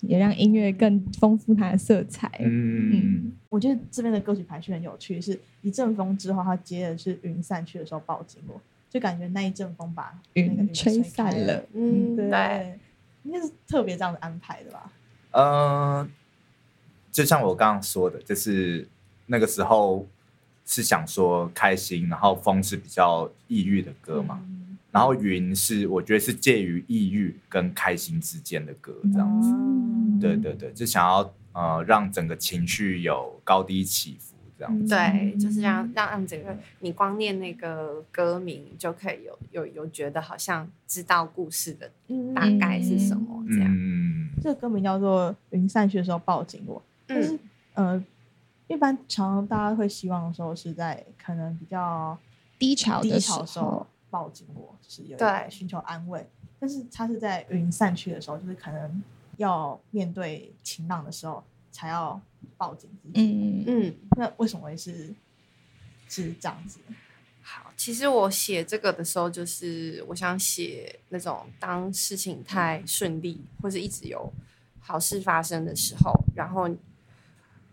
[0.00, 2.30] 也让音乐更丰富它的色彩。
[2.40, 8.58] 嗯，我觉得这边的歌曲排序很有趣，是一阵风之后，它接的是云散去的时候抱紧我，
[8.88, 11.62] 就感觉那一阵风把那个云吹散了。
[11.74, 12.78] 嗯，对对，
[13.24, 14.90] 应该是特别这样的安排的吧？
[15.32, 16.10] 嗯，
[17.12, 18.88] 就像我刚刚说的，就是
[19.26, 20.08] 那个时候
[20.70, 29.50] 是想说开心，然后风是比较抑郁的歌嘛，嗯然后云是我觉得是介于抑郁跟开心之间的歌，这样子。
[29.50, 34.94] 嗯对对对，就想要呃让整个情绪有高低起伏这样子。
[34.94, 41.90] 对，就是让让让整个你光念那个歌名就可以有有有觉得好像知道故事的
[42.34, 43.72] 大概是什么这样。
[43.72, 47.38] 嗯，这个歌名叫做《云散去的时候抱紧我》，但是、嗯
[47.74, 48.04] 呃，
[48.70, 52.16] 一般常常大家会希望的时候是在可能比较
[52.56, 56.24] 低潮低的时潮的时候候，抱紧我，就是有一对寻求安慰。
[56.60, 59.02] 但是他是在云散去的时候，就是可能
[59.38, 61.42] 要面对晴朗的时候
[61.72, 62.20] 才要
[62.56, 63.20] 抱紧自己。
[63.20, 65.12] 嗯嗯，那为什么会是
[66.08, 66.78] 是这样子？
[67.42, 74.32] 好，其实我写这个的时候，就是我想写那种当事情太顺利，或是一直有
[74.78, 76.68] 好事发生的时候，然后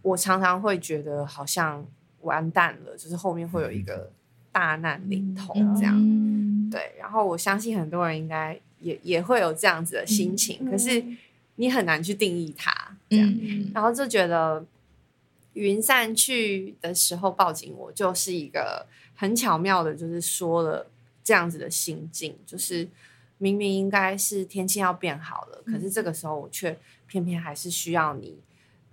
[0.07, 1.85] 我常常会觉得好像
[2.21, 4.11] 完蛋了，就是后面会有一个
[4.51, 5.93] 大难临头这样。
[5.95, 11.03] 嗯，对，然后我相信很多人应该也也会有这样子的心情，可是
[11.55, 12.71] 你很难去定义它
[13.09, 13.71] 这样，嗯。
[13.73, 14.65] 然后就觉得
[15.53, 18.85] 云散去的时候抱紧我，就是一个
[19.15, 20.87] 很巧妙的，就是说了
[21.23, 22.87] 这样子的心境，就是
[23.37, 26.77] 明明应该是天气要变好了，可是这个时候我却
[27.07, 28.37] 偏偏还是需要你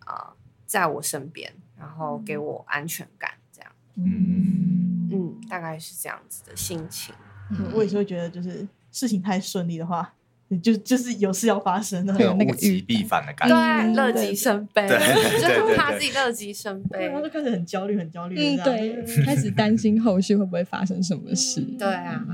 [0.01, 0.33] 啊、呃
[0.67, 7.15] 在我身边，然后给我安全感，这样，嗯嗯，大概是这样子的心情。
[7.51, 10.15] 嗯我也是会觉得，就是事情太顺利的话，
[10.63, 13.95] 就就是有事要发生的那个那个物极必反的感对，觉。
[13.95, 17.15] 对乐极生悲，就对是怕自己乐极生悲然。
[17.15, 18.35] 后就开始很焦虑，很焦虑。
[18.35, 21.61] 嗯，对，开始担心后续会不会发生什么事。
[21.79, 22.25] 对啊，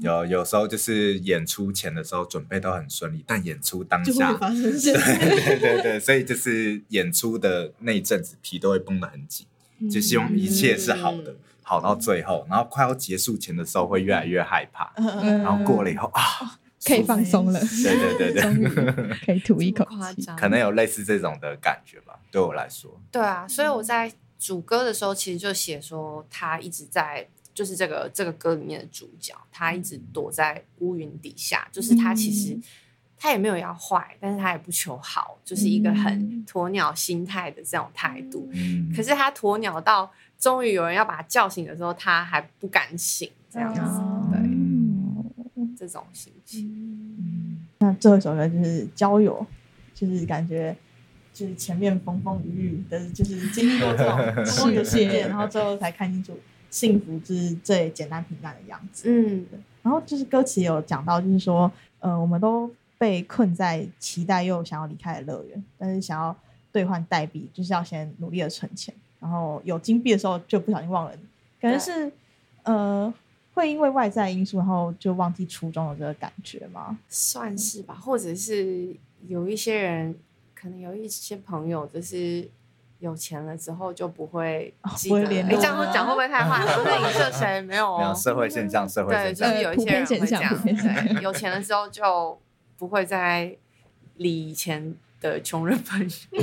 [0.00, 4.92] 有有时候就是演出前的时候准备都很顺利，但演出当就会下，发生 事。
[4.92, 9.46] 对对对，所以就是演出的那一阵子皮都会绷得很紧，
[9.90, 16.22] 就希望一切是好的，好到最后，然后快要结束前的时候会越来越害怕，嗯然后过了以后啊，
[16.84, 19.96] 可以放松了，对对对对， 可以吐一口气。
[19.96, 32.62] 夸张，可能有类似这种的感觉吧，对我来说，对啊，所以我在主歌的时候，其实就写说他一直在，就是这个这个歌里面的主角，他一直躲在乌云底下，就是他其实嗯。
[33.22, 36.46] 他也没有要坏，但是他也不求好，就是一个很嗯。
[36.46, 38.48] 鸵鸟心态的这种态度。
[38.54, 47.66] 嗯，可是他鸵鸟到终于有人要把他叫醒的时候，他还不敢醒，这样子，哦对，嗯这种心情。
[47.80, 49.46] 那最后一首歌就是《交友》，
[50.00, 50.74] 就是感觉
[51.34, 56.38] 就是前面风风雨雨的，就是经历过这种风 风雨的事件，然后最后才看清楚
[56.70, 59.04] 幸福是最简单平淡的样子。
[59.10, 59.46] 嗯
[59.82, 66.36] 然后就是歌词有讲到，就是说，呃，我们都被困在期待又想要离开的乐园，但是想要
[66.70, 71.22] 兑换代币，就是要先努力的存钱，然后有金币的时候就不小心忘了你，
[71.58, 72.12] 感觉是
[72.64, 73.12] 呃
[73.54, 76.98] 会因为外在因素，然后就忘记初衷的这个感觉吗？
[77.08, 78.94] 算是吧，或者是
[79.28, 80.14] 有一些人，
[80.54, 82.46] 可能有一些朋友，就是
[83.00, 85.16] 有钱了之后就不会哦记得。
[85.16, 86.64] 哎，不会联络这样会讲会不会太坏？
[86.76, 87.60] 不是影射谁？
[87.62, 87.98] 没有哦。
[87.98, 90.56] 没有社会现象，社会对，现象就是，有一些人会这普遍现象样。
[90.56, 92.40] 普遍现对，有钱了之后就
[92.76, 93.56] 不会再
[94.16, 96.08] 理以前的穷人朋友。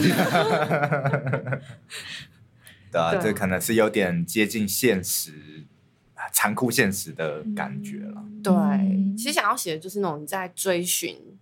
[2.92, 5.66] 对啊，对这可能是有点接近现实、
[6.32, 8.24] 残酷现实的感觉了。
[8.44, 11.38] 对，嗯其实想要写的就是那种你在追寻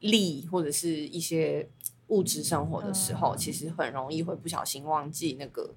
[0.00, 1.68] 利或者是一些
[2.08, 5.74] 物质生活的时候，嗯其实很容易会不小心忘记那个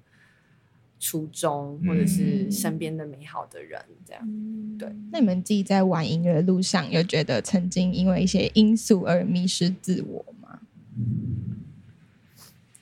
[0.98, 4.76] 初衷，嗯或者是身边的美好的人，这样。
[4.78, 10.60] 对那你们自己在玩音乐的路上，有觉得曾经因为一些因素而迷失自我吗？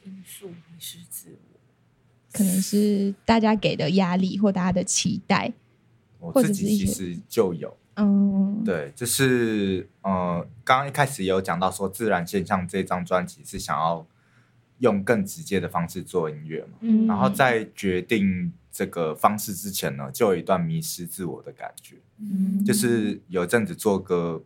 [0.05, 1.61] 因素迷失自我。
[2.31, 5.53] 可能是大家给的压力或大家的期待，
[6.21, 14.07] 我或自己其者是一些实就有，嗯，对，就是呃，刚刚一开始也有讲到说，自然现象这张专辑是想要
[14.79, 17.07] 用更直接的方式做音乐嘛，嗯。
[17.09, 22.65] 然后在决定这个方式之前呢，就有一段迷失自我的感觉，嗯。
[22.65, 24.41] 就是有阵子做歌，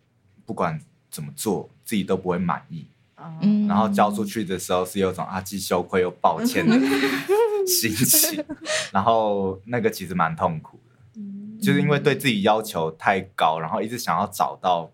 [0.46, 0.80] 不管
[1.10, 2.86] 怎么做，自己都不会满意，
[3.16, 3.66] 啊嗯。
[3.66, 6.74] 然后交出去的时候是有种啊既羞愧又抱歉的
[7.66, 8.42] 心情，
[8.90, 10.91] 然后那个其实蛮痛苦的。
[11.62, 14.90] 嗯就是因为对自己要求太高，然后一直想要找到，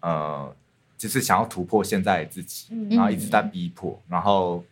[0.00, 0.54] 呃，
[0.96, 4.64] 就是想要突破现在的自己，嗯然后一直在逼迫，然后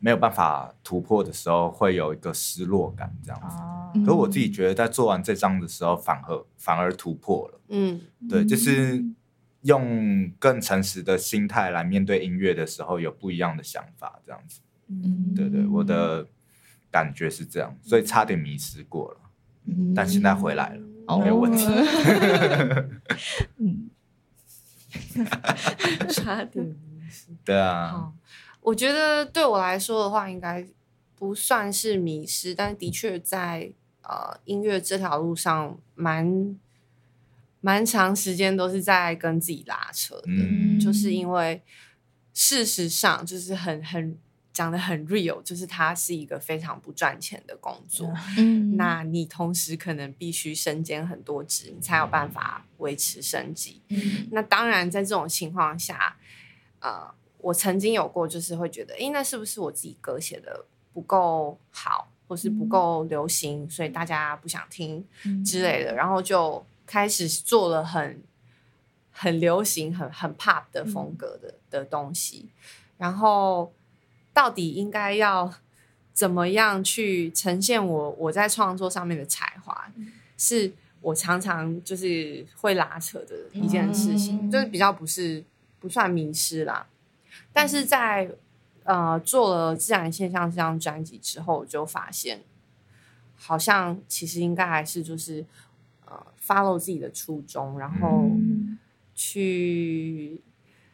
[0.00, 4.04] 没有办法突破的时候，会有一个失落感这样子。
[4.04, 7.60] 可我自己觉得，在做完这张的时候，反而反而突破了。
[7.68, 9.04] 嗯对，就是
[9.62, 14.60] 用更诚实的心态来面对音乐的时候，有不一样的想法，这样子。
[14.88, 16.26] 嗯对对，我的
[16.90, 19.18] 感觉是这样，所以差点迷失过了，
[19.66, 19.92] 嗯。
[19.94, 20.82] 但现在回来了。
[21.06, 21.18] 哦。
[21.18, 21.64] 没有问题。
[23.58, 23.90] 嗯。
[26.10, 26.76] 差点。
[27.44, 28.12] 对啊，
[28.60, 30.64] 我觉得对我来说的话，应该
[31.16, 36.56] 不算是迷失，但的确在呃音乐这条路上蛮
[37.60, 40.78] 蛮长时间都是在跟自己拉扯的，嗯。
[40.78, 41.62] 就是因为
[42.32, 44.16] 事实上就是很很
[44.52, 48.12] 讲的很 real，就是它是一个非常不赚钱的工作。
[48.36, 53.80] 嗯，那你同时可能必须身兼很多职，你才有办法维持生计。
[53.88, 54.28] 嗯。
[54.32, 56.16] 那当然，在这种情况下，
[56.80, 65.44] 呃，我曾经有过，就是会觉得，诶，那是不是我自己歌写的不够好，或是不够流行，所以大家不想听嗯。
[65.44, 68.20] 之类的，然后就开始做了很
[69.12, 72.50] 很流行、很很 pop 的风格的、的东西，
[72.98, 73.72] 然后
[74.32, 75.52] 到底应该要
[76.12, 79.90] 怎么样去呈现我我在创作上面的才华，
[80.36, 84.50] 是我常常就是会拉扯的一件事情，嗯。
[84.50, 85.44] 就是比较不是
[85.78, 86.86] 不算迷失啦，
[87.52, 88.30] 但是在
[88.84, 92.42] 呃做了自然现象这张专辑之后，我就发现
[93.36, 95.44] 好像其实应该还是就是
[96.06, 98.78] 呃 follow 自己的初衷，然后嗯。
[99.22, 100.40] 去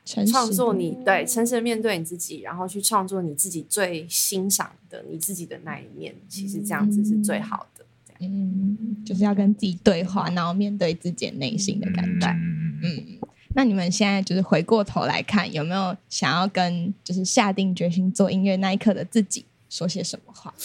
[0.07, 7.85] 创作你对诚实面对你自己，然后去创作你自己最欣赏的你自己的那一面，其实这样子是最好的。
[8.07, 12.29] 这样嗯，就是要跟自己对话，然后面对自己内心的感觉。
[12.29, 13.19] 嗯嗯，
[13.55, 20.55] 那你们现在就是回过头来看，有没有想要跟就是下定决心做音乐那一刻的自己说些什么话？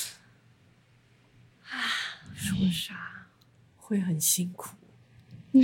[2.36, 2.94] 说啥
[3.78, 4.76] 会很辛苦，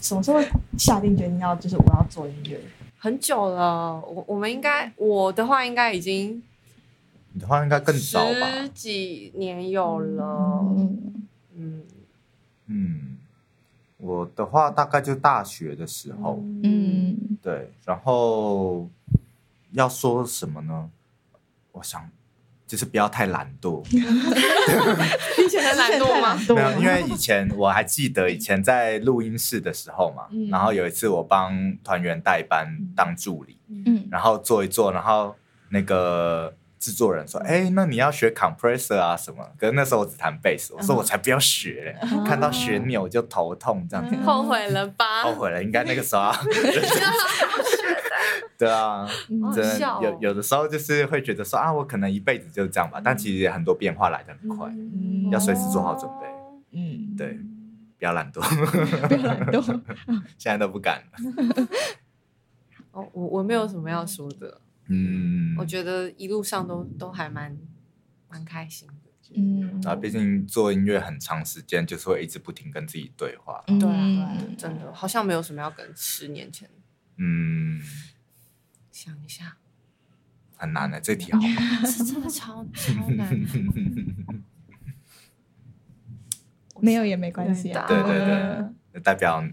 [0.00, 0.40] 什么时候
[0.78, 2.58] 下定决心要就是我要做音乐？
[3.02, 4.00] 很久了。
[4.00, 6.40] 我我们应该我的话应该已经
[7.32, 8.48] 你的话应该更早吧？
[8.62, 10.60] 十几年有了。
[10.78, 11.26] 嗯
[11.56, 11.82] 嗯
[12.66, 13.18] 嗯，
[13.96, 18.88] 我的话大概就大学的时候，嗯对，然后
[19.72, 20.88] 要说什么呢？
[21.72, 22.08] 我想
[22.72, 26.34] 就是不要太懒惰，以前很懒惰吗？
[26.48, 30.48] 没有，因为以前我还记得以前在录音室的时候嘛，嗯。
[30.48, 31.52] 然后有一次我帮
[31.84, 32.66] 团员代班
[32.96, 34.08] 当助理，嗯。
[34.10, 35.36] 然后做一做，然后
[35.68, 45.24] 那个制作人说：“哎，那你要学 compressor 啊什么？”可是那时候我只弹贝斯，我说我才不要学嘞，看到旋钮就头痛这样子，后悔了吧？
[45.24, 46.32] 后悔了，应该那个时候要
[48.62, 49.04] 对啊，
[49.52, 55.28] 真的有有的时候就是会觉得说啊，我可能一辈子就这样吧，但其实很多变化来的很快，嗯。
[55.32, 57.32] 要随时做好准备，嗯，对，
[57.98, 58.40] 不要懒惰，
[59.08, 59.80] 不要懒惰。
[60.38, 61.66] 现在都不敢了，
[62.92, 67.56] 哦，我我没有什么要说的，嗯，我觉得一路上都都还蛮
[68.28, 68.94] 蛮开心的。
[69.34, 69.80] 嗯。
[69.84, 76.68] 啊，毕竟做音乐很长时间，就是会一直不停跟自己对话，嗯对啊，真的好像没有什么要跟十年前
[77.16, 77.80] 嗯，
[79.04, 79.56] 想一下，
[80.56, 81.50] 很难的，这题好难，
[81.84, 83.36] 是真的超超难的。
[86.80, 87.84] 没有也没关系啊。
[87.88, 89.44] 对对对代表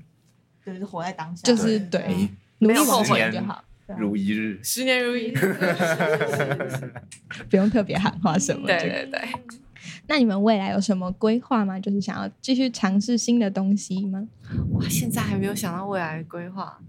[0.64, 2.30] 就是活在当下，就是对你
[2.60, 3.64] 努力后悔就好，
[3.97, 5.58] 如一日，十年如一日。
[7.50, 8.68] 不用特别喊话什么。
[8.68, 9.30] 对这个对对，
[10.06, 11.80] 那你们未来有什么规划吗？
[11.80, 14.28] 就是想要继续尝试新的东西吗？
[14.72, 16.80] 我，现在还没有想到未来的规划，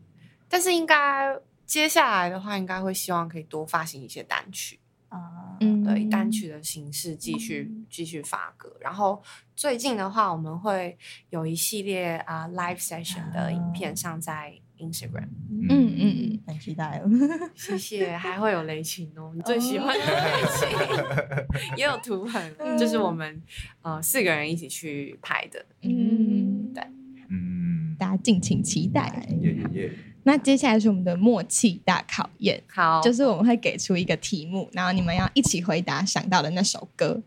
[0.47, 1.35] 但是应该
[1.71, 8.77] 接下来的话，应该会希望可以多发行一些单曲，啊，嗯，对，以单曲的形式继续继续发歌。
[8.81, 9.23] 然后
[9.55, 10.99] 最近的话，我们会
[11.29, 17.01] 有一系列啊、live session 的影片上在 Instagram，嗯嗯嗯，很期待。
[17.05, 17.09] 哦。
[17.55, 23.41] 谢谢，还会有雷琴哦， 你最喜欢的雷琴，也有图痕，就是我们
[23.83, 25.65] 呃四个人一起去拍的。
[25.83, 26.83] 嗯，对，
[27.29, 29.25] 嗯，大家敬请期待。
[29.41, 29.93] 耶耶耶，
[30.23, 37.23] 那接下来是我们的默契大考验，好，就是我们会给出一个题目，然后你们要一起回答想到的那首歌。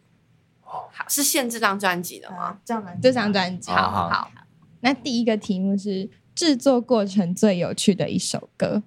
[0.61, 2.99] 好是限这张专辑的吗啊？，这样难。
[3.01, 3.69] 这张专辑。
[3.71, 4.31] 好好好，
[4.81, 8.81] 那第一个题目是制作过程最有趣的一首歌，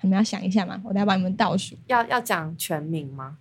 [0.00, 0.80] 你们要想一下吗？
[0.84, 1.76] 我再帮你们倒数。
[1.86, 3.38] 要要讲全名吗？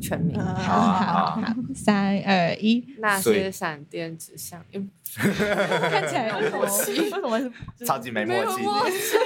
[0.00, 0.36] 全名。
[0.38, 7.00] 呃好啊好好好，三二一，那些闪电指向，嗯看起来有默契？
[7.00, 8.62] 为什么是超级没默契。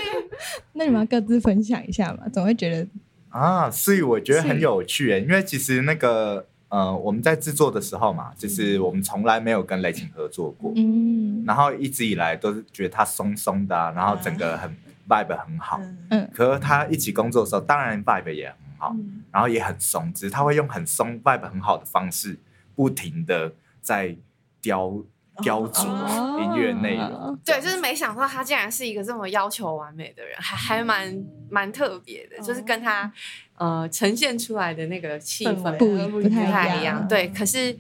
[0.75, 2.29] 那你们要各自分享一下嘛？
[2.29, 2.87] 总会觉得
[3.31, 3.71] 啊！
[3.71, 11.45] 所以我觉得很有趣耶，因为其实那个呃，我们在制作的时候嘛，就是我们从来没有跟雷霆合作过，嗯。
[11.45, 14.71] 然后一直以来都是觉得他松松的啊、然后整个很
[15.09, 15.79] vibe 很好。
[15.83, 16.31] 嗯嗯。
[16.33, 22.37] 可是他一起工作的时候，当然 vibe 也很好，嗯然后也很松，只是他会用很松 vibe 很好的方式，
[22.75, 24.17] 不停的在
[24.61, 24.93] 雕
[25.41, 27.39] 雕琢哦音乐内容。
[27.45, 33.11] 对，就是没想到他竟然是一个这么要求完美的人，还还蛮蛮特别的，就是跟他
[33.55, 37.07] 呃呈现出来的那个气氛不不不太一样一样。
[37.07, 37.77] 对，可是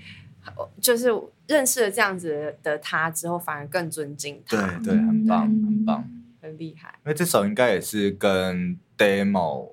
[0.46, 1.08] 呃就是
[1.48, 6.10] 认识了这样子的他之后，反而更尊敬他，对对，很棒嗯很棒。
[6.40, 6.88] 很厉害。
[7.04, 9.71] 因为这首应该也是跟 demo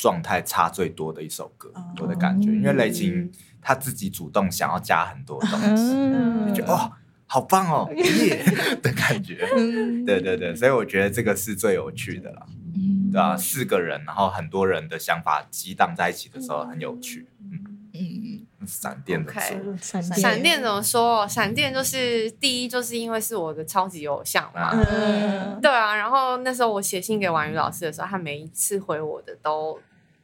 [0.00, 1.84] 状态差最多的一首歌，哦。
[2.00, 2.50] 我的感觉。
[2.50, 3.32] 因为雷霆嗯。
[3.60, 6.48] 他自己主动想要加很多东西，嗯。
[6.48, 6.90] 就觉得哦，
[7.26, 8.42] 好棒哦， 耶
[8.82, 9.46] 的感觉。
[9.54, 10.04] 嗯。
[10.06, 13.10] 对对对，所以我觉得这个是最有趣的啦，嗯。
[13.12, 17.28] 对啊，四个人，然后很多人的想法激荡在一起的时候很有趣。
[17.42, 17.60] 嗯，
[17.92, 18.46] 嗯。
[18.66, 19.40] 闪电的候
[19.80, 21.26] 闪闪电怎么说？
[21.26, 24.60] 闪电就是第一，就是因为是我的超级偶像嘛。
[24.60, 24.70] 啊。
[24.72, 25.60] 嗯。
[25.60, 29.78] 对啊，然后那时候我写信给婉瑜老师的时候，他每一次回我的都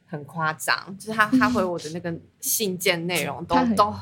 [0.07, 3.93] 很夸张，就是他他回我的那个信件内容都都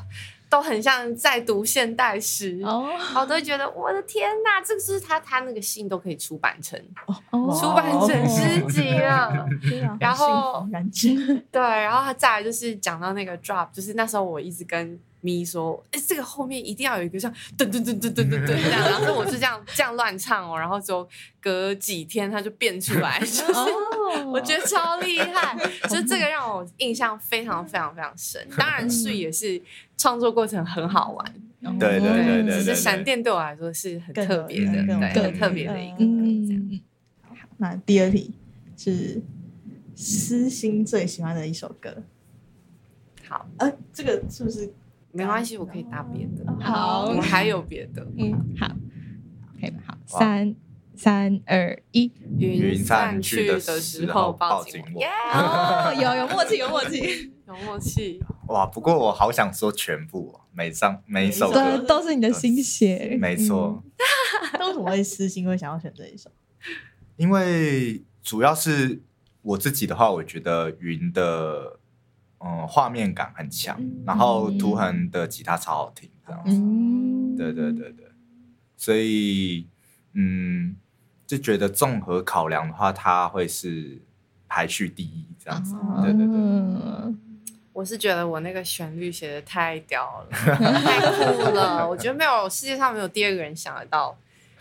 [0.48, 2.60] 都很像在读现代诗。
[3.16, 6.80] 我都觉得我的天呐，这个是他他那个信都可以出版成
[7.30, 9.46] 哦出版成诗集了。
[9.98, 10.64] 然后
[11.50, 21.06] 对，然后他再来就是讲到那个 drop，就是那时候我一直跟咪说，哎，这个后面一定要有一个像噔噔噔噔噔噔噔这样，然后我就这样这样乱唱哦，然后就
[21.40, 23.66] 隔几天它就变出来，就是哦
[24.32, 25.56] 我觉得超厉害，
[25.88, 28.46] 就是这个让我印象非常非常非常深。
[28.56, 29.60] 当然，是也是
[29.98, 31.34] 创作过程很好玩，
[31.78, 35.96] 对对对对只是闪电对我来说是很特别的，更对，很特别的一个。
[35.98, 36.80] 嗯这样嗯
[37.58, 38.34] 那第二题
[38.76, 39.22] 是
[39.94, 42.02] 私心最喜欢的一首歌。
[43.26, 44.70] 好，呃，这个是不是
[45.16, 46.44] 没关系，我可以答别的。
[46.60, 48.06] 好我还有别的。
[48.16, 48.68] 嗯好，
[49.60, 49.82] 可以吗？
[49.86, 50.54] 好，三
[50.94, 58.20] 三二一，云散去的时候抱紧我，耶，哦，有有默契，有默契， 有默契。
[58.48, 58.64] 哇！
[58.64, 63.82] 不过我好想说全部哦，每张每一首，歌，都是你的心血，没错。
[64.54, 66.30] 那为什么会私心会想要选这一首？
[67.16, 69.02] 因为主要是
[69.42, 71.75] 我自己的话，我觉得云的
[72.46, 73.76] 嗯画面感很强，
[74.06, 76.56] 然后图恒的吉他超好听，这样子。
[76.56, 78.06] 嗯，对对对对，
[78.76, 79.68] 所以
[80.12, 80.76] 嗯，
[81.26, 84.00] 就觉得综合考量的话，它会是
[84.48, 85.74] 排序第一这样子。
[86.02, 87.14] 对对，对，
[87.72, 91.86] 我是觉得我那个旋律写的太屌了， 太酷了。
[91.88, 94.16] 我觉得没有世界上没有第二个人想得到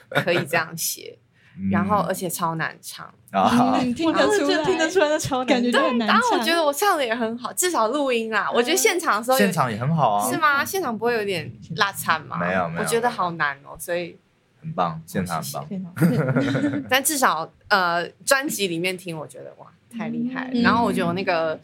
[0.10, 1.18] 可以这样写，
[1.58, 3.06] 嗯然后而且超难唱。
[3.32, 8.50] 啊，嗯听得出来，听得出来，那超难感觉就很难然后我唱觉得我唱的也很好，至少录音啦。
[8.54, 10.64] 我觉得现场的时候有现场也很好啊是，吗？
[10.64, 12.38] 现场不会有点拉惨吗？
[12.40, 13.76] 没有没有我觉得好难哦。
[13.78, 14.18] 所以，
[14.62, 15.54] 很棒，现场很
[15.84, 15.94] 棒。
[16.90, 20.52] 但至少呃专辑里面听，我觉得哇太厉害了。
[20.54, 21.60] 嗯然后我觉得我那个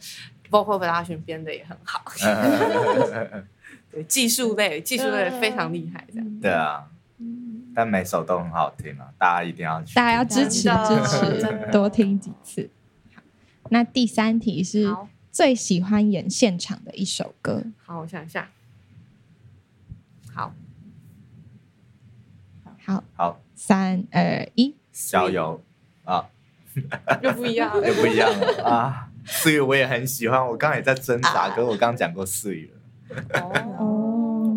[0.50, 2.02] vocal production 编的也很好，
[3.90, 6.40] 对技术类技术类非常厉害，这样。
[6.40, 6.84] 对啊，
[7.74, 9.94] 但每首都很好听啊，大家一定要去。
[9.94, 12.70] 大家要支持支持多听几次。
[13.14, 13.22] 好，
[13.70, 14.94] 那第三题是
[15.30, 18.50] 最喜欢演现场的一首歌，好，我想一下。
[20.34, 20.54] 好，
[22.84, 25.62] 好，好，三二一，加油
[26.04, 26.28] 啊！
[27.22, 27.74] 又不一样。
[27.76, 29.08] 又不一样了啊。
[29.24, 33.40] 四月我也很喜欢，我刚刚也在挣扎，可是我刚刚讲过四月了。
[33.78, 34.01] 哦，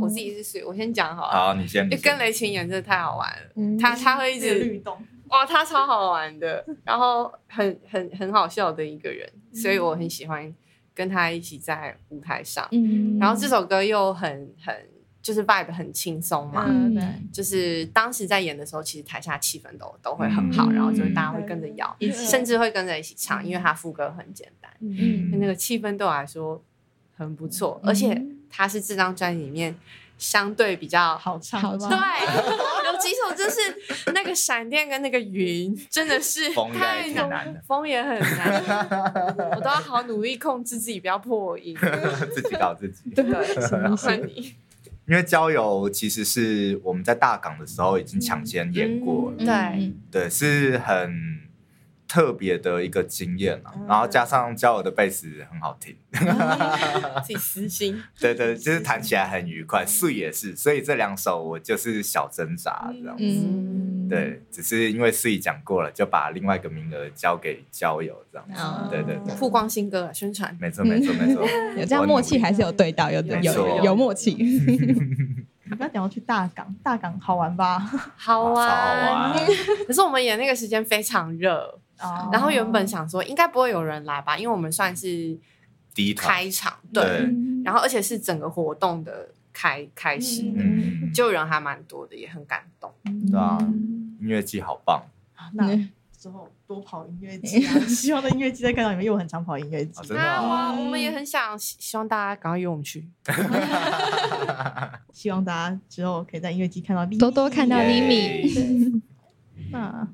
[0.06, 1.32] 我自己是水，我先讲好了。
[1.32, 1.90] 好，你先。
[2.02, 4.98] 跟雷琴演真的太好玩了，嗯他他会一直律动，
[5.30, 10.54] 哇，他超好玩的，然后很很很好笑的一个人，所以我很喜欢
[10.94, 12.68] 跟他一起在舞台上。
[12.72, 14.74] 嗯然后这首歌又很很
[15.22, 16.66] 就是 vibe 很轻松嘛。
[16.70, 17.04] 嗯，对，
[17.34, 26.64] 就是当时在演的时候，其实台下气氛都都会很好，嗯然后就是大家会跟着摇，嗯甚至会跟着一起唱，因为他副歌很简单，嗯那个气氛对我来说
[27.18, 28.14] 很不错，而且
[28.56, 29.76] 它是这张专辑里面
[30.18, 31.98] 相对比较好唱，好唱对，
[32.86, 38.64] 有几首就是那个闪电跟那个云，真的是太难风也很难，
[39.56, 41.76] 我都要好努力控制自己不要破音。
[42.34, 43.10] 自己搞自己。
[43.10, 43.24] 对，
[43.98, 44.56] 换你。
[45.08, 49.46] 因为郊游其实是我们在大港的时候已经抢先演过了，嗯
[50.10, 51.12] 对对，是很
[52.16, 53.74] 特别的一个经验啊。
[53.90, 55.94] 然后加上交友的贝斯很好听，
[57.22, 63.24] 自己私心， 对对，就是弹起来很愉快，素也是，所以这两首我就是小挣扎这样子。
[63.26, 68.62] 嗯，对，只是因为素已讲过了，就把另外一个名额交给交友这样子。
[68.62, 68.88] 哦。
[68.90, 70.56] 对对对，曝光新歌宣传。
[70.62, 71.46] 没错没错没错，
[71.76, 73.68] 有这样默契还是有对到，有有没错。
[73.68, 74.34] 有有默契。
[75.68, 77.80] 你不要讲要去大港，大港好玩吧？
[78.16, 78.70] 好玩。
[78.70, 79.46] 好玩玩，
[79.88, 85.38] 可是我们演那个时间非常热，哦然后原本想说应该不会有人来吧，因为我们算是
[85.94, 92.92] 第一团，开场，对，对然后而且是整个活动的开开始，嗯，就人还蛮多的，也很感动。
[93.32, 93.58] 对啊，
[94.20, 95.04] 音乐季好棒
[95.36, 95.68] 啊那
[96.18, 97.80] 之后多跑音乐季啊！
[97.88, 100.04] 希望在音乐季再看到你们，因为我很常跑音乐季啊，。
[100.04, 100.50] 真的哦。
[100.50, 103.08] 啊，我们也很想，希希望大家赶快约我们去。
[105.14, 109.02] 希望大家之后可以在音乐季看到多多看到耶 Limi。
[109.72, 110.08] 那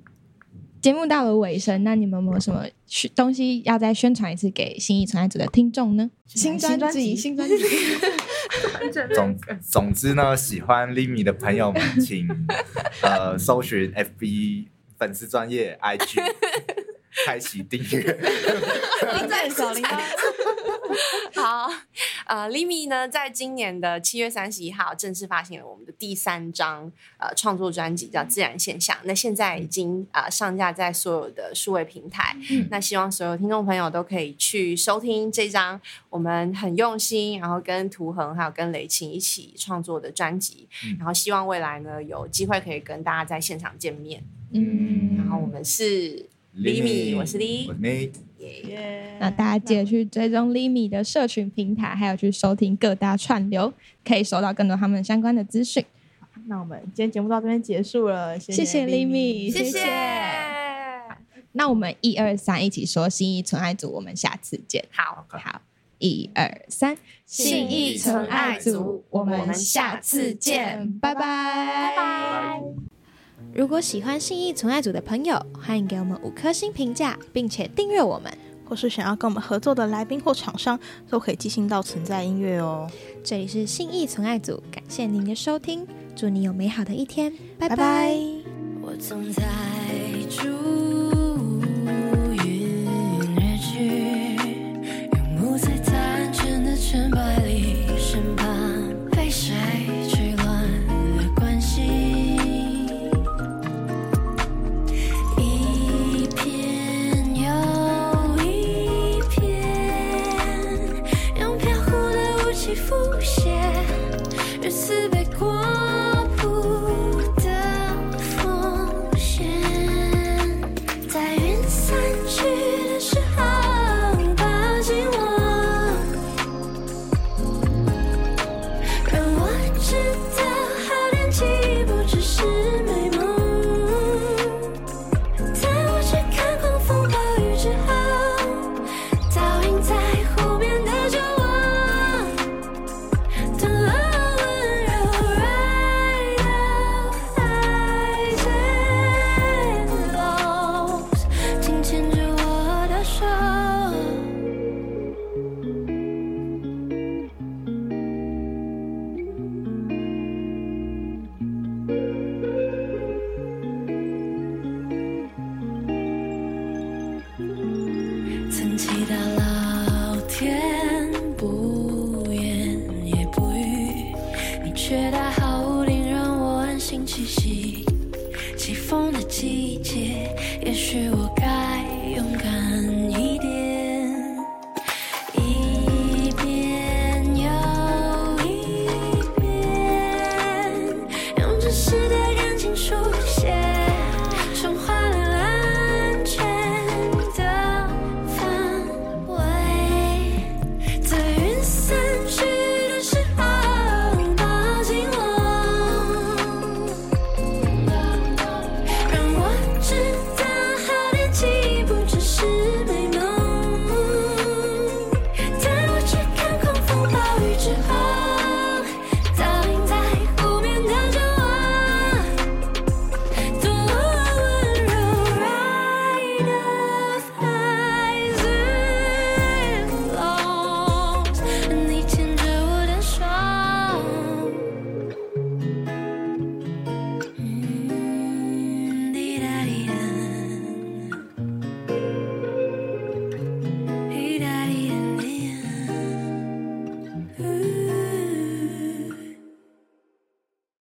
[0.82, 6.09] 节目到了尾声，那你们有没有什么宣东西要再宣传一次给新意存爱组的听众呢？
[6.25, 7.55] 新专辑新专辑，
[9.13, 12.27] 总总之呢，喜欢 Limi 的朋友们，请
[13.03, 14.65] 呃搜寻 FB
[14.97, 16.19] 粉丝专业 IG，
[17.25, 18.01] 开启订阅。
[19.29, 19.99] 在小铃铛，
[21.35, 21.69] 好，
[22.25, 28.95] 呃，Limi 呢，在今年的七月三十一号正式发行了我们的第三张呃创作专辑，叫《自然现象》。
[29.03, 32.35] 那现在已经呃上架在所有的数位平台。
[32.69, 35.79] 那希望所有听众朋友都可以去收听这张
[36.09, 40.67] 我们很用心，然后跟涂恒还有跟雷晴一起创作的专辑。
[40.85, 44.23] 嗯然后希望未来呢有机会可以跟大家在现场见面。
[44.51, 47.79] 嗯，然后我们是 Limi，我是 Li 我是。
[47.81, 48.11] 耶
[49.19, 53.73] 那大家记得去追踪 Limi 的社群平台，还有去收听各大串流，
[54.03, 55.85] 可以收到更多他们相关的资讯。
[56.47, 59.87] 那我们今天节目到这边结束了，谢谢谢 Limi，谢谢谢。
[61.51, 64.85] 那我们一二三一起说心意存爱组，我们下次见。
[64.89, 65.61] 好，好，
[65.99, 72.61] 一二三，心意存爱组我我们们下下次次见见，拜拜，拜拜。
[73.53, 78.31] 如果喜欢信义存爱组的朋友，欢迎给我们五颗星评价，并且订阅我们。
[78.63, 80.79] 或是想要跟我们合作的来宾或厂商，
[81.09, 82.89] 都可以寄信到存在音乐哦。
[83.21, 85.85] 这里是信义存爱组，感谢您的收听，
[86.15, 88.17] 祝你有美好的一天，拜拜